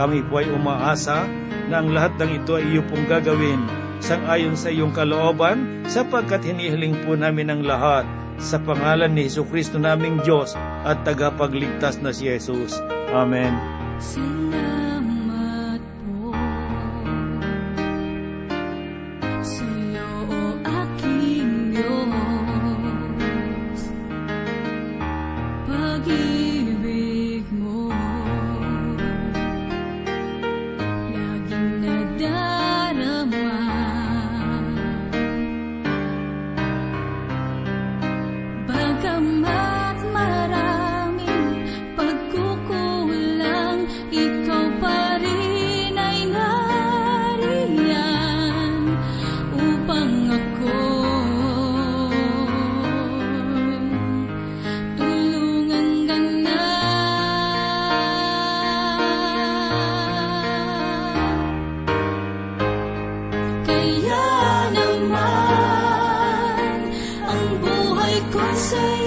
Kami 0.00 0.24
po 0.26 0.40
ay 0.40 0.48
umaasa 0.48 1.28
na 1.68 1.84
ang 1.84 1.92
lahat 1.92 2.16
ng 2.16 2.40
ito 2.40 2.56
ay 2.56 2.64
iyo 2.72 2.82
pong 2.88 3.04
gagawin 3.04 3.60
sangayon 4.00 4.56
sa 4.56 4.72
iyong 4.72 4.90
kalooban, 4.96 5.84
sapagkat 5.86 6.42
hinihiling 6.42 6.96
po 7.04 7.14
namin 7.14 7.52
ang 7.52 7.62
lahat 7.62 8.08
sa 8.40 8.56
pangalan 8.56 9.12
ni 9.12 9.28
Heso 9.28 9.44
Kristo 9.44 9.76
naming 9.76 10.24
Diyos 10.24 10.56
at 10.88 11.04
tagapagligtas 11.04 12.00
na 12.00 12.10
si 12.10 12.26
Jesus. 12.26 12.80
Amen. 13.12 13.52
Salamat 14.00 14.89
sa'yo 68.68 68.99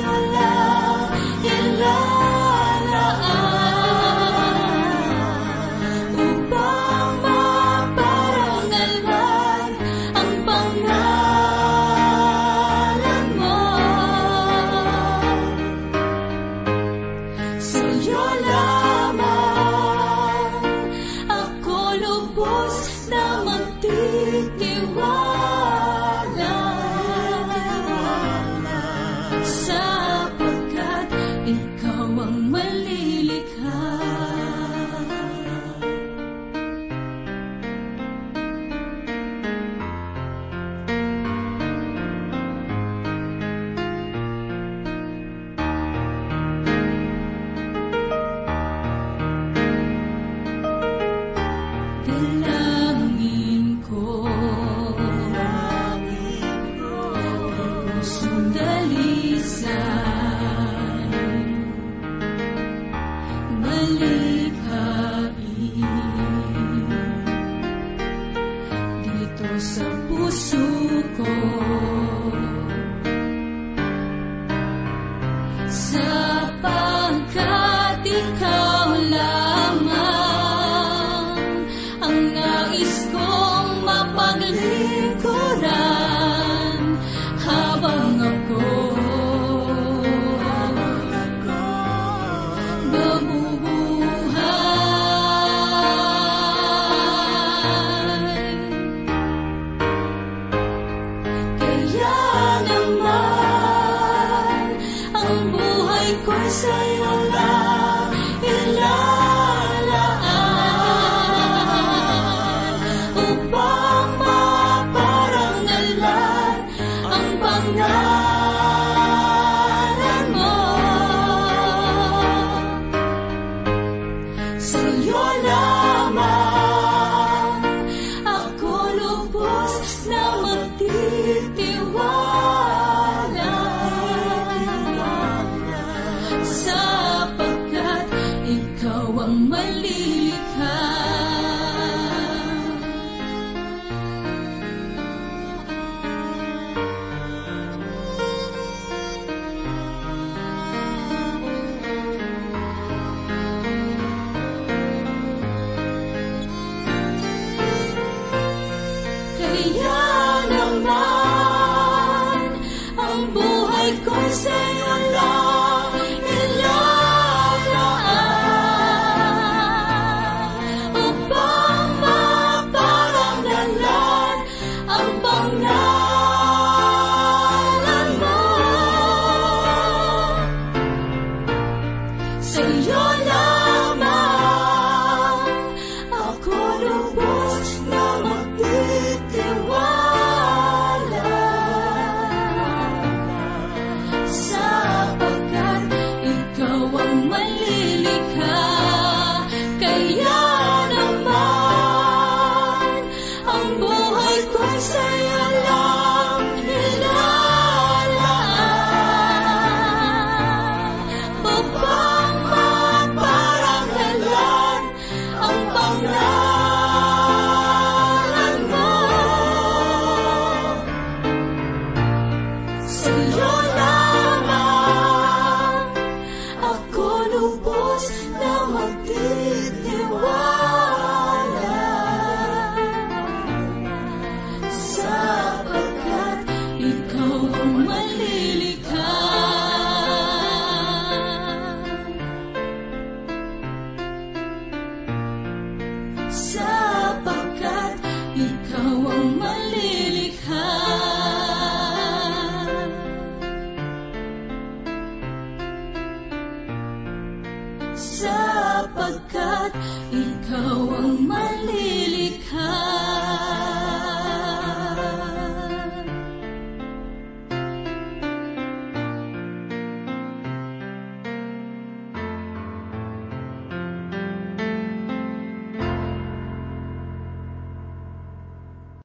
Sa'yo 222.94 223.18
lamang 223.18 223.63